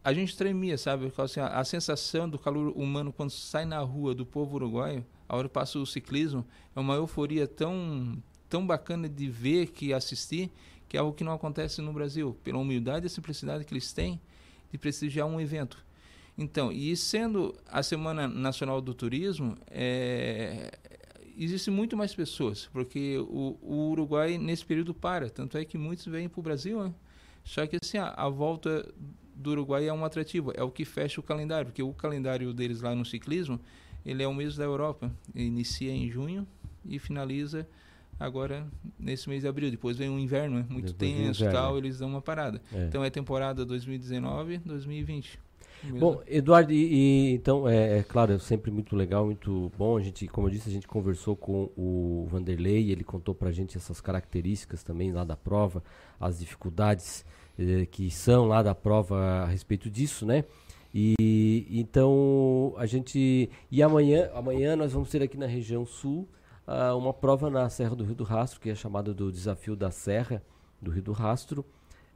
[0.03, 1.11] a, gente tremia, sabe?
[1.17, 5.35] Assim, a, a, sensação do calor humano quando sai na rua do povo uruguaio, a
[5.35, 6.45] hora que passa o ciclismo,
[6.75, 8.17] é uma euforia tão
[8.49, 10.49] tão bacana de ver que assistir,
[10.87, 14.21] que é algo que não acontece no Brasil, pela humildade e simplicidade que eles têm
[14.71, 15.85] de prestigiar um evento.
[16.37, 20.71] Então, e sendo a Semana Nacional do Turismo, é,
[21.37, 26.05] existe muito mais pessoas, porque o, o, Uruguai nesse período para, tanto é que muitos
[26.07, 26.93] vêm para o Brasil, né?
[27.43, 28.91] Só que assim, a, a, volta
[29.35, 32.81] do Uruguai é um atrativo, é o que fecha o calendário, porque o calendário deles
[32.81, 33.59] lá no ciclismo,
[34.05, 36.47] ele é o mês da Europa, inicia em junho
[36.85, 37.67] e finaliza
[38.19, 38.67] agora
[38.99, 39.69] nesse mês de abril.
[39.69, 40.65] Depois vem o inverno, né?
[40.69, 42.61] muito Depois tenso e tal, eles dão uma parada.
[42.73, 42.85] É.
[42.85, 45.39] Então é temporada 2019, 2020.
[45.99, 49.97] Bom, Eduardo, e, e então, é, é, claro, é sempre muito legal, muito bom.
[49.97, 53.77] A gente, como eu disse, a gente conversou com o Vanderlei, ele contou pra gente
[53.77, 55.83] essas características também lá da prova,
[56.19, 57.25] as dificuldades
[57.57, 60.43] eh, que são lá da prova a respeito disso, né?
[60.93, 63.49] E então a gente.
[63.69, 66.27] E amanhã, amanhã nós vamos ter aqui na região sul
[66.67, 69.91] uh, uma prova na Serra do Rio do Rastro, que é chamada do Desafio da
[69.91, 70.41] Serra
[70.81, 71.65] do Rio do Rastro.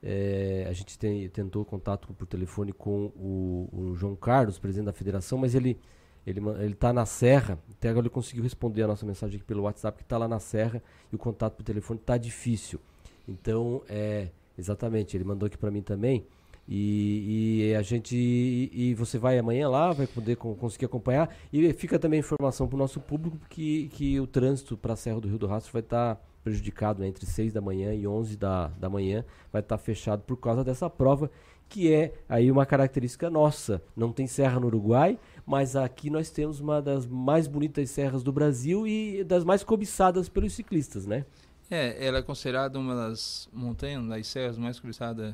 [0.04, 4.94] É, a gente tem, tentou contato por telefone com o, o, João Carlos, presidente da
[4.94, 5.80] federação, mas ele
[6.26, 6.40] ele
[6.72, 7.58] está na Serra.
[7.72, 10.40] Até agora ele conseguiu responder a nossa mensagem aqui pelo WhatsApp que está lá na
[10.40, 10.82] Serra
[11.12, 12.80] e o contato por telefone está difícil.
[13.28, 16.26] Então, é, exatamente, ele mandou aqui para mim também.
[16.68, 21.36] E, e, a gente e, e, você vai amanhã lá, vai poder com, conseguir acompanhar
[21.52, 25.20] e fica também informação para o nosso público que, que o trânsito para a Serra
[25.20, 28.38] do Rio do Rastro vai estar tá prejudicado né, entre 6 da manhã e 11
[28.38, 31.30] da, da manhã, vai estar tá fechado por causa dessa prova,
[31.70, 33.82] que é aí uma característica nossa.
[33.96, 38.32] Não tem serra no Uruguai, mas aqui nós temos uma das mais bonitas serras do
[38.32, 41.26] Brasil e das mais cobiçadas pelos ciclistas, né?
[41.70, 45.34] É, ela é considerada uma das montanhas, das serras mais cobiçadas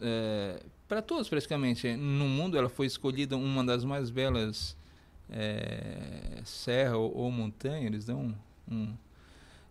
[0.00, 1.94] é, para todos praticamente.
[1.96, 4.76] No mundo ela foi escolhida uma das mais belas
[5.30, 8.34] é, serra ou, ou montanha, eles dão
[8.68, 8.94] um, um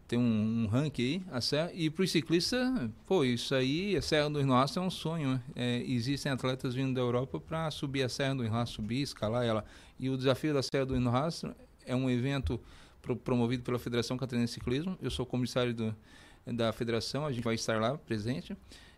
[0.07, 4.01] tem um, um ranking aí, a serra, e para os ciclistas, pô, isso aí, a
[4.01, 5.41] Serra do Rastro é um sonho, né?
[5.55, 9.65] é, existem atletas vindo da Europa para subir a Serra do Rastro, subir, escalar ela,
[9.99, 11.53] e o desafio da Serra do Rastro
[11.85, 12.59] é um evento
[13.01, 15.95] pro, promovido pela Federação Catarinense de Ciclismo, eu sou comissário do,
[16.45, 18.55] da federação, a gente vai estar lá presente,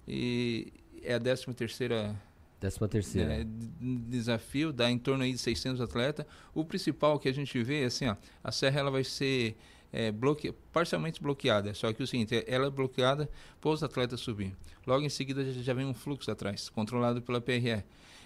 [0.07, 2.15] e é a 13 terceira
[2.59, 3.33] Décima terceira.
[3.35, 3.45] É,
[3.79, 6.25] desafio, dá em torno aí de 600 atletas.
[6.53, 9.55] O principal que a gente vê é assim, ó, a serra ela vai ser
[9.91, 10.51] é, bloque...
[10.71, 11.73] parcialmente bloqueada.
[11.73, 13.29] Só que o seguinte, ela é bloqueada
[13.59, 14.55] para os atletas subir.
[14.85, 17.83] Logo em seguida já, já vem um fluxo atrás, controlado pela PRE.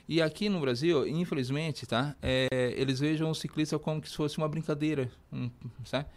[0.08, 2.16] E aqui no Brasil, infelizmente, tá?
[2.22, 5.50] É, eles vejam o ciclista como se fosse uma brincadeira, um,
[5.86, 6.08] sabe?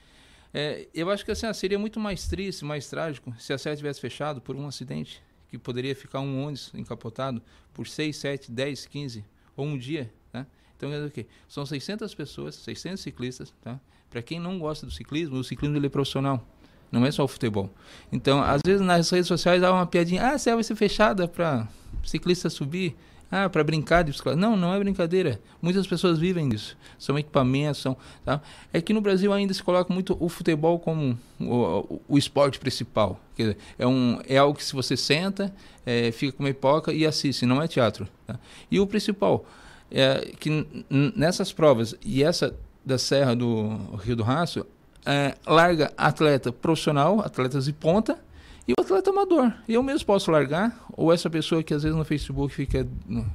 [0.52, 4.00] É, eu acho que assim, seria muito mais triste, mais trágico se a serra tivesse
[4.00, 7.40] fechado por um acidente, que poderia ficar um ônibus encapotado
[7.72, 9.24] por 6, 7, 10, 15
[9.56, 10.46] ou um dia, tá?
[10.76, 11.26] Então, dizer o quê?
[11.48, 13.80] São 600 pessoas, 600 ciclistas, tá?
[14.16, 16.42] Para quem não gosta do ciclismo, o ciclismo ele é profissional,
[16.90, 17.70] não é só o futebol.
[18.10, 21.28] Então, às vezes nas redes sociais há uma piadinha, ah, a serra vai ser fechada
[21.28, 21.68] para
[22.02, 22.96] ciclista subir.
[23.30, 24.38] Ah, para brincar de bicicleta.
[24.38, 25.38] Não, não é brincadeira.
[25.60, 26.78] Muitas pessoas vivem disso.
[26.98, 27.94] São equipamentos, são.
[28.24, 28.40] Tá?
[28.72, 33.20] É que no Brasil ainda se coloca muito o futebol como o, o, esporte principal.
[33.36, 35.54] Quer dizer, é, um, é algo que se você senta,
[35.84, 38.08] é, fica com uma pipoca e assiste, não é teatro.
[38.26, 38.40] Tá?
[38.70, 39.44] E o principal
[39.90, 42.56] é que nessas provas, e essa
[42.86, 44.64] da Serra do Rio do Raço,
[45.04, 48.16] é, larga atleta profissional, atletas de ponta,
[48.66, 49.52] e o atleta amador.
[49.68, 52.86] Eu mesmo posso largar, ou essa pessoa que às vezes no Facebook fica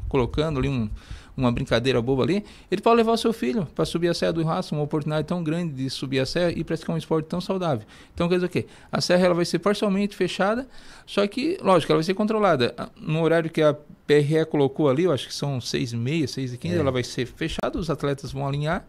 [0.10, 0.90] colocando ali um,
[1.36, 4.44] uma brincadeira boba ali, ele pode levar o seu filho para subir a Serra do
[4.44, 7.86] Raço, uma oportunidade tão grande de subir a serra e praticar um esporte tão saudável.
[8.14, 8.66] Então quer dizer o quê?
[8.92, 10.68] A serra ela vai ser parcialmente fechada,
[11.06, 12.76] só que, lógico, ela vai ser controlada.
[12.98, 13.74] No horário que a
[14.06, 16.78] PRE colocou ali, eu acho que são 6 e meia, 6 e 15, é.
[16.78, 18.86] ela vai ser fechada, os atletas vão alinhar,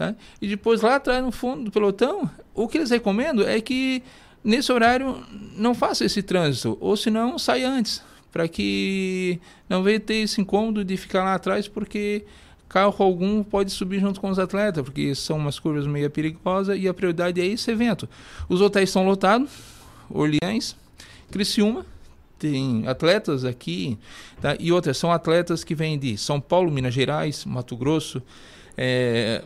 [0.00, 0.14] tá?
[0.40, 4.02] E depois lá atrás, no fundo do pelotão, o que eles recomendam é que
[4.42, 5.22] nesse horário
[5.54, 9.38] não faça esse trânsito, ou se não, saia antes, para que
[9.68, 12.24] não venha ter esse incômodo de ficar lá atrás, porque
[12.66, 16.88] carro algum pode subir junto com os atletas, porque são umas curvas meio perigosas e
[16.88, 18.08] a prioridade é esse evento.
[18.48, 19.50] Os hotéis estão lotados,
[20.08, 20.76] Orleans,
[21.30, 21.84] Criciúma,
[22.38, 23.98] tem atletas aqui,
[24.40, 24.56] tá?
[24.58, 28.22] e outras são atletas que vêm de São Paulo, Minas Gerais, Mato Grosso,
[28.76, 29.42] é,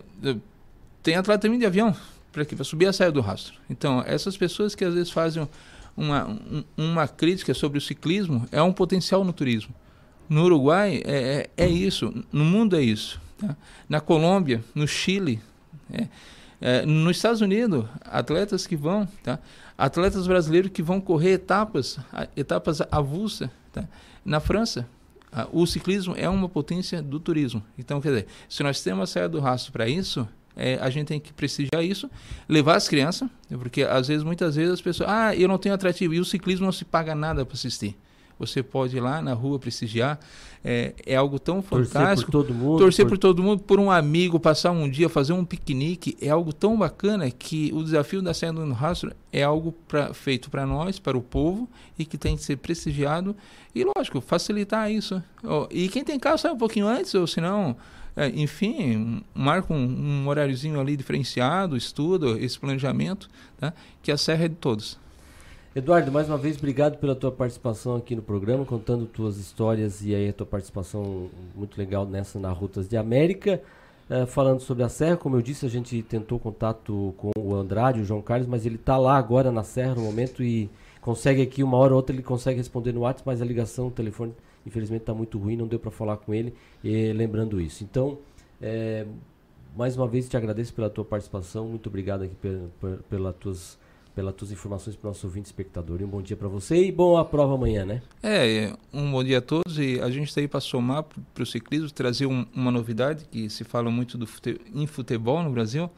[1.02, 1.94] tem atleta também de avião,
[2.32, 2.56] para quê?
[2.56, 3.54] Para subir a saia do rastro.
[3.70, 5.48] Então, essas pessoas que às vezes fazem
[5.96, 9.74] uma, um, uma crítica sobre o ciclismo é um potencial no turismo.
[10.28, 13.20] No Uruguai é, é, é isso, no mundo é isso.
[13.38, 13.56] Tá?
[13.88, 15.40] Na Colômbia, no Chile,
[15.92, 16.08] é,
[16.60, 19.38] é, nos Estados Unidos, atletas que vão, tá?
[19.76, 21.98] atletas brasileiros que vão correr etapas,
[22.36, 23.50] etapas avulsas.
[23.72, 23.86] Tá?
[24.24, 24.88] Na França,
[25.52, 27.62] o ciclismo é uma potência do turismo.
[27.78, 31.08] Então, quer dizer, se nós temos a saia do rastro para isso, é, a gente
[31.08, 32.08] tem que prestigiar isso,
[32.48, 36.14] levar as crianças, porque às vezes, muitas vezes as pessoas, ah, eu não tenho atrativo,
[36.14, 37.96] e o ciclismo não se paga nada para assistir.
[38.38, 40.18] Você pode ir lá na rua prestigiar,
[40.64, 42.00] é, é algo tão fantástico.
[42.02, 42.78] Torcer por todo mundo.
[42.78, 43.10] Torcer por...
[43.10, 46.76] por todo mundo, por um amigo, passar um dia, fazer um piquenique, é algo tão
[46.76, 51.16] bacana que o desafio da Sendo no Rastro é algo pra, feito para nós, para
[51.16, 51.68] o povo,
[51.98, 53.36] e que tem que ser prestigiado.
[53.74, 55.22] E, lógico, facilitar isso.
[55.42, 57.76] Oh, e quem tem carro sai um pouquinho antes, ou senão
[58.16, 63.28] é, enfim, marca um, um horáriozinho ali diferenciado, estudo, esse planejamento,
[63.58, 63.72] tá?
[64.02, 64.98] que a serra é de todos.
[65.76, 70.14] Eduardo, mais uma vez, obrigado pela tua participação aqui no programa, contando tuas histórias e
[70.14, 73.60] aí a tua participação muito legal nessa na Rutas de América.
[74.08, 78.00] Uh, falando sobre a Serra, como eu disse, a gente tentou contato com o Andrade,
[78.00, 80.70] o João Carlos, mas ele está lá agora na Serra no momento e
[81.00, 83.90] consegue aqui uma hora ou outra ele consegue responder no WhatsApp, mas a ligação, o
[83.90, 84.32] telefone
[84.64, 86.54] infelizmente está muito ruim, não deu para falar com ele,
[86.84, 87.82] e, lembrando isso.
[87.82, 88.18] Então,
[88.62, 89.04] é,
[89.76, 93.76] mais uma vez te agradeço pela tua participação, muito obrigado aqui pela, pela tuas
[94.14, 96.00] pelas tuas informações para o nosso ouvinte espectador.
[96.00, 98.02] E um bom dia para você e bom a prova amanhã, né?
[98.22, 101.04] É, um bom dia a todos e a gente está aí para somar
[101.34, 105.42] para o ciclismo, trazer um, uma novidade que se fala muito do fute, em futebol
[105.42, 105.90] no Brasil,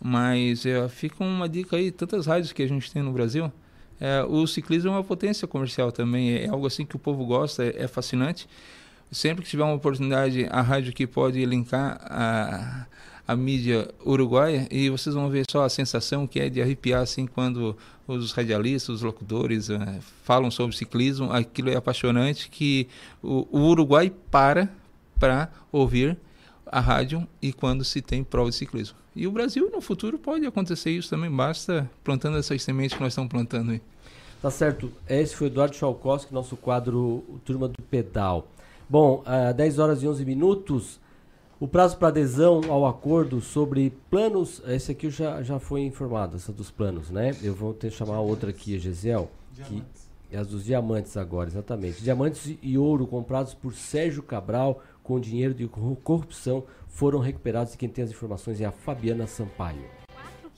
[0.00, 3.52] mas é, fica uma dica aí, tantas rádios que a gente tem no Brasil,
[4.00, 7.64] é, o ciclismo é uma potência comercial também, é algo assim que o povo gosta,
[7.64, 8.48] é, é fascinante.
[9.12, 12.86] Sempre que tiver uma oportunidade, a rádio que pode linkar a,
[13.30, 17.28] a mídia uruguaia e vocês vão ver só a sensação que é de arrepiar assim
[17.28, 17.76] quando
[18.08, 22.88] os radialistas, os locutores é, falam sobre ciclismo, aquilo é apaixonante que
[23.22, 24.68] o, o Uruguai para
[25.16, 26.18] para ouvir
[26.66, 28.96] a rádio e quando se tem prova de ciclismo.
[29.14, 33.12] E o Brasil no futuro pode acontecer isso também, basta plantando essas sementes que nós
[33.12, 33.80] estamos plantando aí.
[34.42, 34.90] Tá certo.
[35.08, 38.48] Esse foi Eduardo Chalkowski, nosso quadro Turma do Pedal.
[38.88, 40.98] Bom, às 10 horas e 11 minutos,
[41.60, 46.50] o prazo para adesão ao acordo sobre planos, esse aqui já, já foi informado, essa
[46.50, 47.36] dos planos, né?
[47.42, 49.30] Eu vou ter que chamar outra aqui, Gesiel,
[49.66, 49.82] que
[50.32, 52.02] é as dos diamantes agora, exatamente.
[52.02, 57.90] Diamantes e ouro comprados por Sérgio Cabral com dinheiro de corrupção foram recuperados e quem
[57.90, 59.99] tem as informações é a Fabiana Sampaio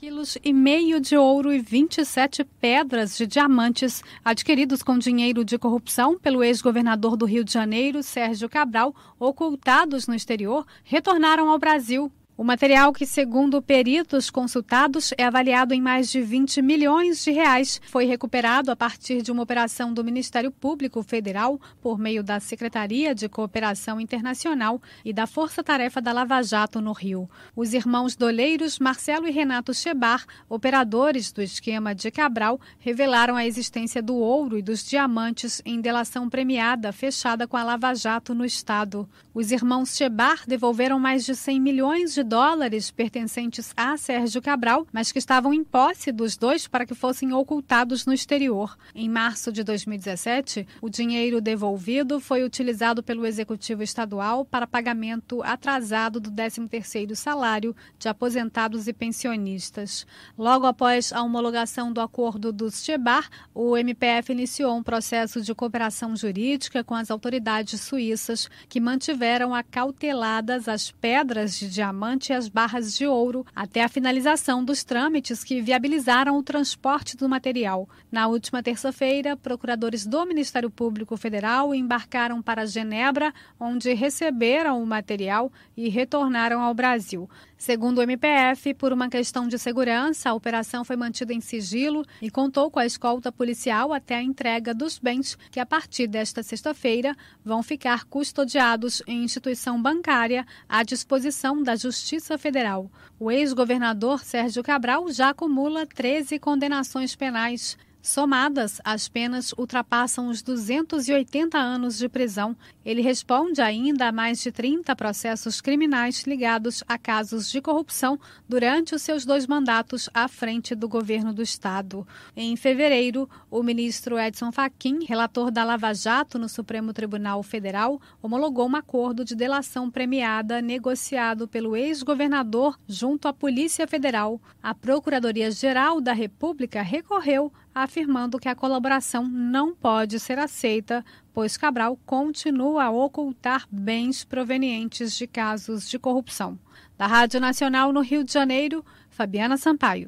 [0.02, 6.18] quilos e meio de ouro e 27 pedras de diamantes adquiridos com dinheiro de corrupção
[6.18, 12.10] pelo ex-governador do Rio de Janeiro, Sérgio Cabral, ocultados no exterior, retornaram ao Brasil.
[12.34, 17.78] O material, que segundo peritos consultados é avaliado em mais de 20 milhões de reais,
[17.90, 23.14] foi recuperado a partir de uma operação do Ministério Público Federal por meio da Secretaria
[23.14, 27.28] de Cooperação Internacional e da Força Tarefa da Lava Jato no Rio.
[27.54, 34.02] Os irmãos doleiros Marcelo e Renato Chebar, operadores do esquema de Cabral, revelaram a existência
[34.02, 39.06] do ouro e dos diamantes em delação premiada fechada com a Lava Jato no estado.
[39.34, 44.86] Os irmãos Chebar devolveram mais de 100 milhões de de dólares pertencentes a Sérgio Cabral,
[44.92, 48.78] mas que estavam em posse dos dois para que fossem ocultados no exterior.
[48.94, 56.20] Em março de 2017, o dinheiro devolvido foi utilizado pelo Executivo Estadual para pagamento atrasado
[56.20, 60.06] do 13º salário de aposentados e pensionistas.
[60.38, 66.14] Logo após a homologação do acordo dos Chebar, o MPF iniciou um processo de cooperação
[66.14, 72.96] jurídica com as autoridades suíças que mantiveram acauteladas as pedras de diamante e as barras
[72.96, 77.88] de ouro até a finalização dos trâmites que viabilizaram o transporte do material.
[78.10, 85.50] Na última terça-feira, procuradores do Ministério Público Federal embarcaram para Genebra, onde receberam o material
[85.76, 87.28] e retornaram ao Brasil.
[87.62, 92.28] Segundo o MPF, por uma questão de segurança, a operação foi mantida em sigilo e
[92.28, 97.14] contou com a escolta policial até a entrega dos bens, que a partir desta sexta-feira
[97.44, 102.90] vão ficar custodiados em instituição bancária à disposição da Justiça Federal.
[103.16, 107.78] O ex-governador Sérgio Cabral já acumula 13 condenações penais.
[108.02, 112.56] Somadas, as penas ultrapassam os 280 anos de prisão.
[112.84, 118.18] Ele responde ainda a mais de 30 processos criminais ligados a casos de corrupção
[118.48, 122.04] durante os seus dois mandatos à frente do governo do Estado.
[122.36, 128.68] Em fevereiro, o ministro Edson Fachin, relator da Lava Jato no Supremo Tribunal Federal, homologou
[128.68, 134.40] um acordo de delação premiada negociado pelo ex-governador junto à Polícia Federal.
[134.60, 141.98] A Procuradoria-Geral da República recorreu afirmando que a colaboração não pode ser aceita, pois Cabral
[142.04, 146.58] continua a ocultar bens provenientes de casos de corrupção.
[146.96, 150.06] Da Rádio Nacional no Rio de Janeiro, Fabiana Sampaio.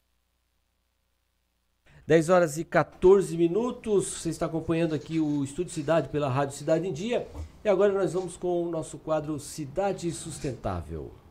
[2.06, 4.06] 10 horas e 14 minutos.
[4.06, 7.26] Você está acompanhando aqui o Estúdio Cidade pela Rádio Cidade em Dia.
[7.64, 11.23] E agora nós vamos com o nosso quadro Cidade Sustentável.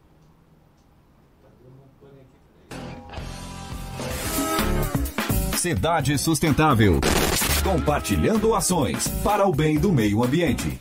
[5.63, 6.99] Cidade Sustentável.
[7.63, 10.77] Compartilhando ações para o bem do meio ambiente.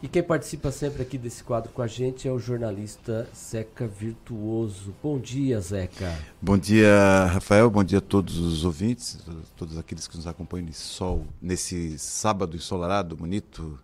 [0.00, 4.94] E quem participa sempre aqui desse quadro com a gente é o jornalista Zeca Virtuoso.
[5.02, 6.16] Bom dia, Zeca.
[6.40, 7.68] Bom dia, Rafael.
[7.68, 9.18] Bom dia a todos os ouvintes,
[9.56, 13.76] todos aqueles que nos acompanham nesse sol, nesse sábado ensolarado, bonito,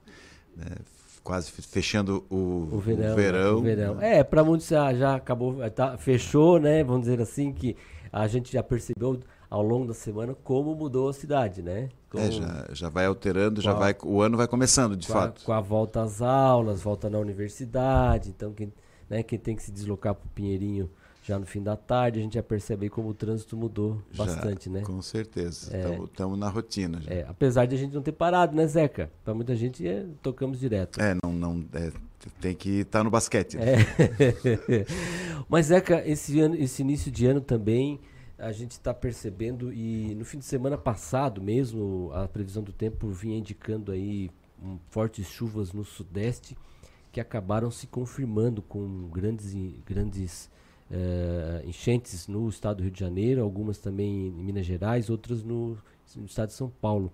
[0.56, 0.76] né?
[1.22, 3.58] Quase fechando o, o, verão, o verão.
[3.58, 4.00] O verão.
[4.00, 6.82] É, para muitos já, já acabou, tá, fechou, né?
[6.84, 7.76] Vamos dizer assim, que
[8.12, 9.20] a gente já percebeu
[9.50, 11.88] ao longo da semana como mudou a cidade, né?
[12.10, 15.42] Como, é, já, já vai alterando, já a, vai, o ano vai começando, de fato.
[15.42, 18.72] A, com a volta às aulas, volta na universidade, então quem,
[19.08, 20.90] né, quem tem que se deslocar para o Pinheirinho
[21.28, 24.70] já no fim da tarde, a gente já percebe como o trânsito mudou já, bastante,
[24.70, 24.80] né?
[24.80, 25.70] Com certeza.
[26.06, 27.02] Estamos é, na rotina.
[27.02, 27.12] Já.
[27.12, 29.10] É, apesar de a gente não ter parado, né, Zeca?
[29.22, 30.98] Para muita gente é, tocamos direto.
[30.98, 31.92] É, não, não é,
[32.40, 33.58] tem que estar tá no basquete.
[33.58, 33.74] Né?
[33.74, 34.86] É.
[35.50, 38.00] Mas, Zeca, esse, ano, esse início de ano também
[38.38, 43.08] a gente está percebendo e no fim de semana passado mesmo a previsão do tempo
[43.08, 44.30] vinha indicando aí
[44.62, 46.56] um, fortes chuvas no sudeste
[47.10, 49.52] que acabaram se confirmando com grandes
[49.84, 50.48] grandes
[50.90, 55.78] uh, enchentes no estado do Rio de Janeiro, algumas também em Minas Gerais, outras no,
[56.16, 57.12] no estado de São Paulo.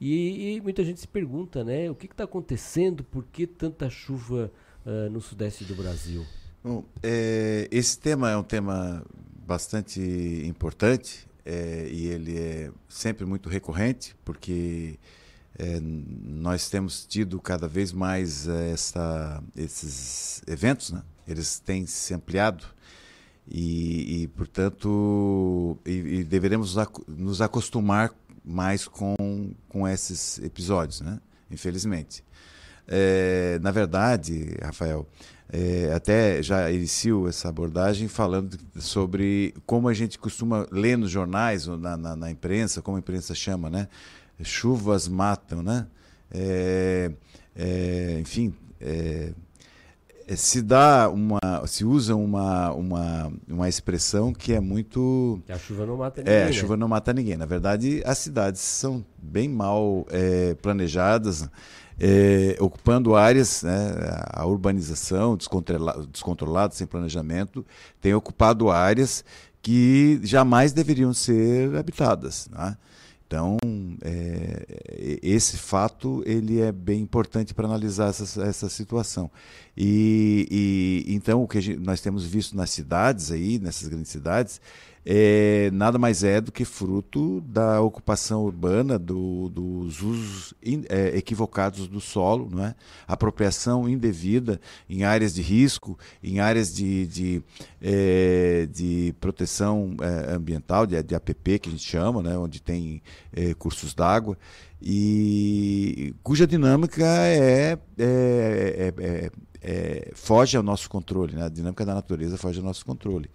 [0.00, 4.50] E, e, muita gente se pergunta, né, o que está acontecendo, por que tanta chuva
[4.84, 6.26] uh, no sudeste do Brasil?
[6.62, 9.04] Bom, é, esse tema é um tema
[9.46, 10.00] bastante
[10.46, 14.98] importante é, e ele é sempre muito recorrente, porque
[15.58, 21.02] é, nós temos tido cada vez mais essa, esses eventos, né?
[21.28, 22.73] eles têm se ampliado
[23.48, 26.76] e, e portanto, e, e deveremos
[27.08, 28.12] nos acostumar
[28.44, 31.20] mais com, com esses episódios, né?
[31.50, 32.24] infelizmente.
[32.86, 35.06] É, na verdade, Rafael,
[35.50, 41.66] é, até já inicio essa abordagem falando sobre como a gente costuma ler nos jornais
[41.66, 43.88] ou na, na, na imprensa, como a imprensa chama, né?
[44.42, 45.86] Chuvas matam, né?
[46.30, 47.10] É,
[47.56, 49.32] é enfim, é,
[50.28, 55.40] se dá uma, se usa uma, uma, uma expressão que é muito.
[55.48, 56.34] A chuva não mata ninguém.
[56.34, 56.52] É, a né?
[56.52, 57.36] chuva não mata ninguém.
[57.36, 61.48] Na verdade, as cidades são bem mal é, planejadas,
[61.98, 63.94] é, ocupando áreas, né,
[64.32, 67.64] a urbanização descontrolada, descontrolada, sem planejamento,
[68.00, 69.24] tem ocupado áreas
[69.60, 72.48] que jamais deveriam ser habitadas.
[72.50, 72.76] Né?
[73.26, 73.56] Então,
[74.02, 79.30] é, esse fato ele é bem importante para analisar essa, essa situação.
[79.76, 80.46] E,
[81.08, 84.60] e então o que gente, nós temos visto nas cidades aí, nessas grandes cidades,
[85.06, 91.16] é, nada mais é do que fruto da ocupação urbana, do, dos usos in, é,
[91.16, 92.74] equivocados do solo, não é?
[93.06, 94.58] apropriação indevida
[94.88, 97.42] em áreas de risco, em áreas de, de,
[97.82, 102.38] é, de proteção é, ambiental, de, de APP, que a gente chama, né?
[102.38, 103.02] onde tem
[103.32, 104.38] é, cursos d'água,
[104.80, 107.78] e cuja dinâmica é,
[109.62, 111.44] é, foge ao nosso controle, né?
[111.44, 113.30] a dinâmica da natureza foge ao nosso controle.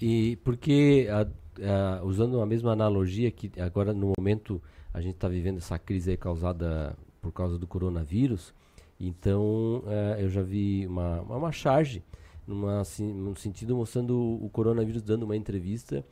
[0.00, 1.26] E porque, a,
[1.62, 4.60] a, usando a mesma analogia que agora no momento
[4.92, 8.54] a gente está vivendo essa crise causada por causa do coronavírus,
[8.98, 12.02] então é, eu já vi uma, uma charge
[12.46, 16.04] numa, assim, num sentido mostrando o coronavírus dando uma entrevista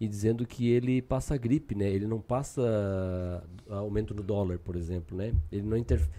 [0.00, 1.88] e dizendo que ele passa gripe, né?
[1.88, 5.32] Ele não passa aumento no dólar, por exemplo, né?
[5.50, 6.10] Ele não interfere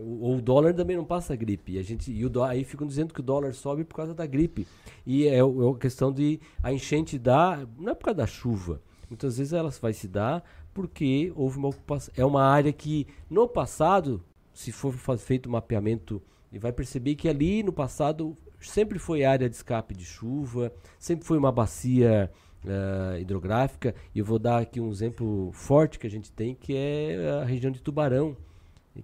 [0.00, 1.72] o, o dólar também não passa gripe.
[1.72, 4.26] E a gente e o aí ficam dizendo que o dólar sobe por causa da
[4.26, 4.66] gripe.
[5.04, 8.80] E é, é a questão de a enchente dar, não é por causa da chuva.
[9.08, 12.12] Muitas vezes ela vai se dar porque houve uma ocupação.
[12.16, 14.22] É uma área que no passado,
[14.52, 16.22] se for feito um mapeamento,
[16.52, 21.26] e vai perceber que ali no passado sempre foi área de escape de chuva, sempre
[21.26, 22.30] foi uma bacia
[22.64, 23.94] uh, hidrográfica.
[24.14, 27.44] E eu vou dar aqui um exemplo forte que a gente tem, que é a
[27.44, 28.36] região de Tubarão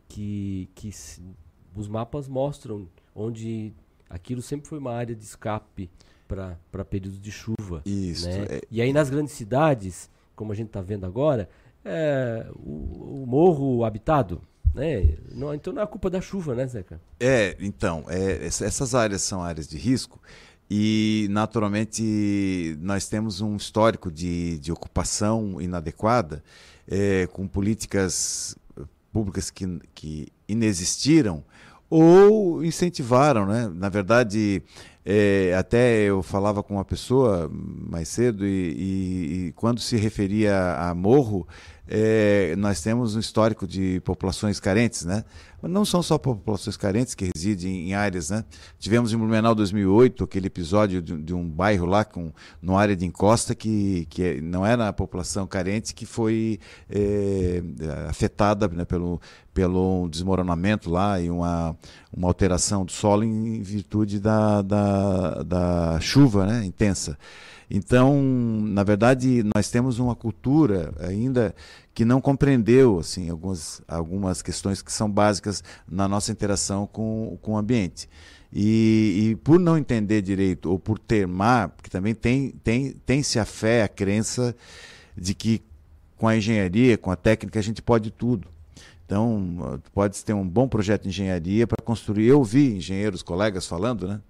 [0.08, 0.90] que, que
[1.74, 3.72] os mapas mostram onde
[4.08, 5.90] aquilo sempre foi uma área de escape
[6.26, 7.82] para períodos de chuva.
[7.84, 8.28] Isso.
[8.28, 8.46] Né?
[8.48, 8.60] É...
[8.70, 11.48] E aí nas grandes cidades, como a gente está vendo agora,
[11.84, 14.42] é, o, o, morro habitado.
[14.74, 15.16] Né?
[15.32, 17.00] Não, então não é culpa da chuva, né, Zeca?
[17.18, 20.20] É, então, é, essas áreas são áreas de risco
[20.70, 26.44] e, naturalmente, nós temos um histórico de, de ocupação inadequada,
[26.86, 28.56] é, com políticas
[29.12, 31.44] públicas que, que inexistiram
[31.88, 33.70] ou incentivaram, né?
[33.74, 34.62] Na verdade,
[35.04, 40.74] é, até eu falava com uma pessoa mais cedo e, e, e quando se referia
[40.76, 41.46] a morro,
[41.92, 45.24] é, nós temos um histórico de populações carentes, né?
[45.60, 48.44] Não são só populações carentes que residem em áreas, né?
[48.78, 52.32] Tivemos em Blumenau 2008 aquele episódio de, de um bairro lá com
[52.62, 57.60] numa área de encosta que, que é, não era a população carente que foi é,
[58.08, 59.20] afetada né, pelo,
[59.52, 61.76] pelo desmoronamento lá e uma,
[62.16, 64.89] uma alteração do solo em virtude da, da,
[65.44, 67.18] da chuva né, intensa.
[67.70, 71.54] Então, na verdade, nós temos uma cultura ainda
[71.94, 77.52] que não compreendeu assim algumas, algumas questões que são básicas na nossa interação com, com
[77.52, 78.08] o ambiente.
[78.52, 83.44] E, e, por não entender direito, ou por termar, porque também tem, tem, tem-se a
[83.44, 84.56] fé, a crença
[85.16, 85.62] de que
[86.16, 88.48] com a engenharia, com a técnica, a gente pode tudo.
[89.06, 92.26] Então, pode ter um bom projeto de engenharia para construir.
[92.26, 94.20] Eu vi engenheiros, colegas falando, né?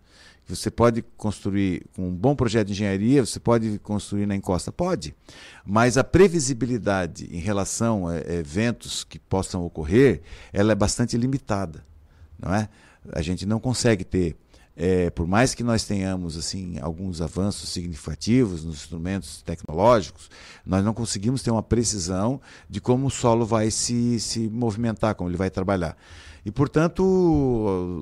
[0.55, 4.73] Você pode construir com um bom projeto de engenharia, você pode construir na encosta?
[4.73, 5.15] Pode.
[5.65, 10.23] Mas a previsibilidade em relação a eventos que possam ocorrer,
[10.53, 11.85] ela é bastante limitada.
[12.39, 12.69] Não é?
[13.13, 14.37] A gente não consegue ter,
[14.77, 20.31] é, por mais que nós tenhamos assim alguns avanços significativos nos instrumentos tecnológicos,
[20.65, 25.31] nós não conseguimos ter uma precisão de como o solo vai se, se movimentar, como
[25.31, 25.97] ele vai trabalhar.
[26.45, 27.03] E, portanto,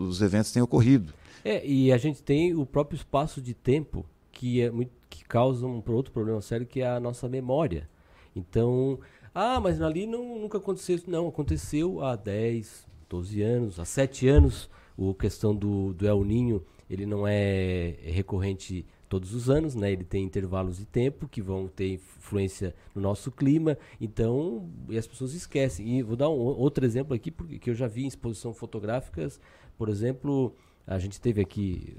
[0.08, 1.12] os eventos têm ocorrido.
[1.44, 5.66] É, e a gente tem o próprio espaço de tempo que é muito que causa
[5.66, 7.88] um outro problema sério que é a nossa memória.
[8.36, 8.98] Então,
[9.34, 11.10] ah, mas ali não, nunca aconteceu isso.
[11.10, 14.70] Não, aconteceu há 10, 12 anos, há 7 anos.
[14.98, 19.92] A questão do, do El Ninho, ele não é recorrente todos os anos, né?
[19.92, 23.78] Ele tem intervalos de tempo que vão ter influência no nosso clima.
[24.00, 25.98] Então, e as pessoas esquecem.
[25.98, 29.40] E vou dar um outro exemplo aqui, porque que eu já vi em exposição fotográficas,
[29.76, 30.54] por exemplo,
[30.88, 31.94] a gente teve aqui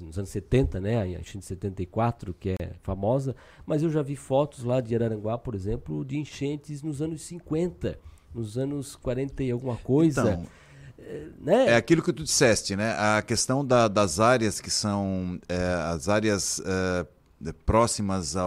[0.00, 4.16] nos anos 70, né, a enchente de 74, que é famosa, mas eu já vi
[4.16, 7.96] fotos lá de Araranguá, por exemplo, de enchentes nos anos 50,
[8.34, 10.32] nos anos 40 e alguma coisa.
[10.32, 10.46] Então,
[10.98, 11.66] é, né?
[11.68, 12.90] é aquilo que tu disseste, né?
[12.98, 15.56] A questão da, das áreas que são é,
[15.92, 18.46] as áreas é, próximas ao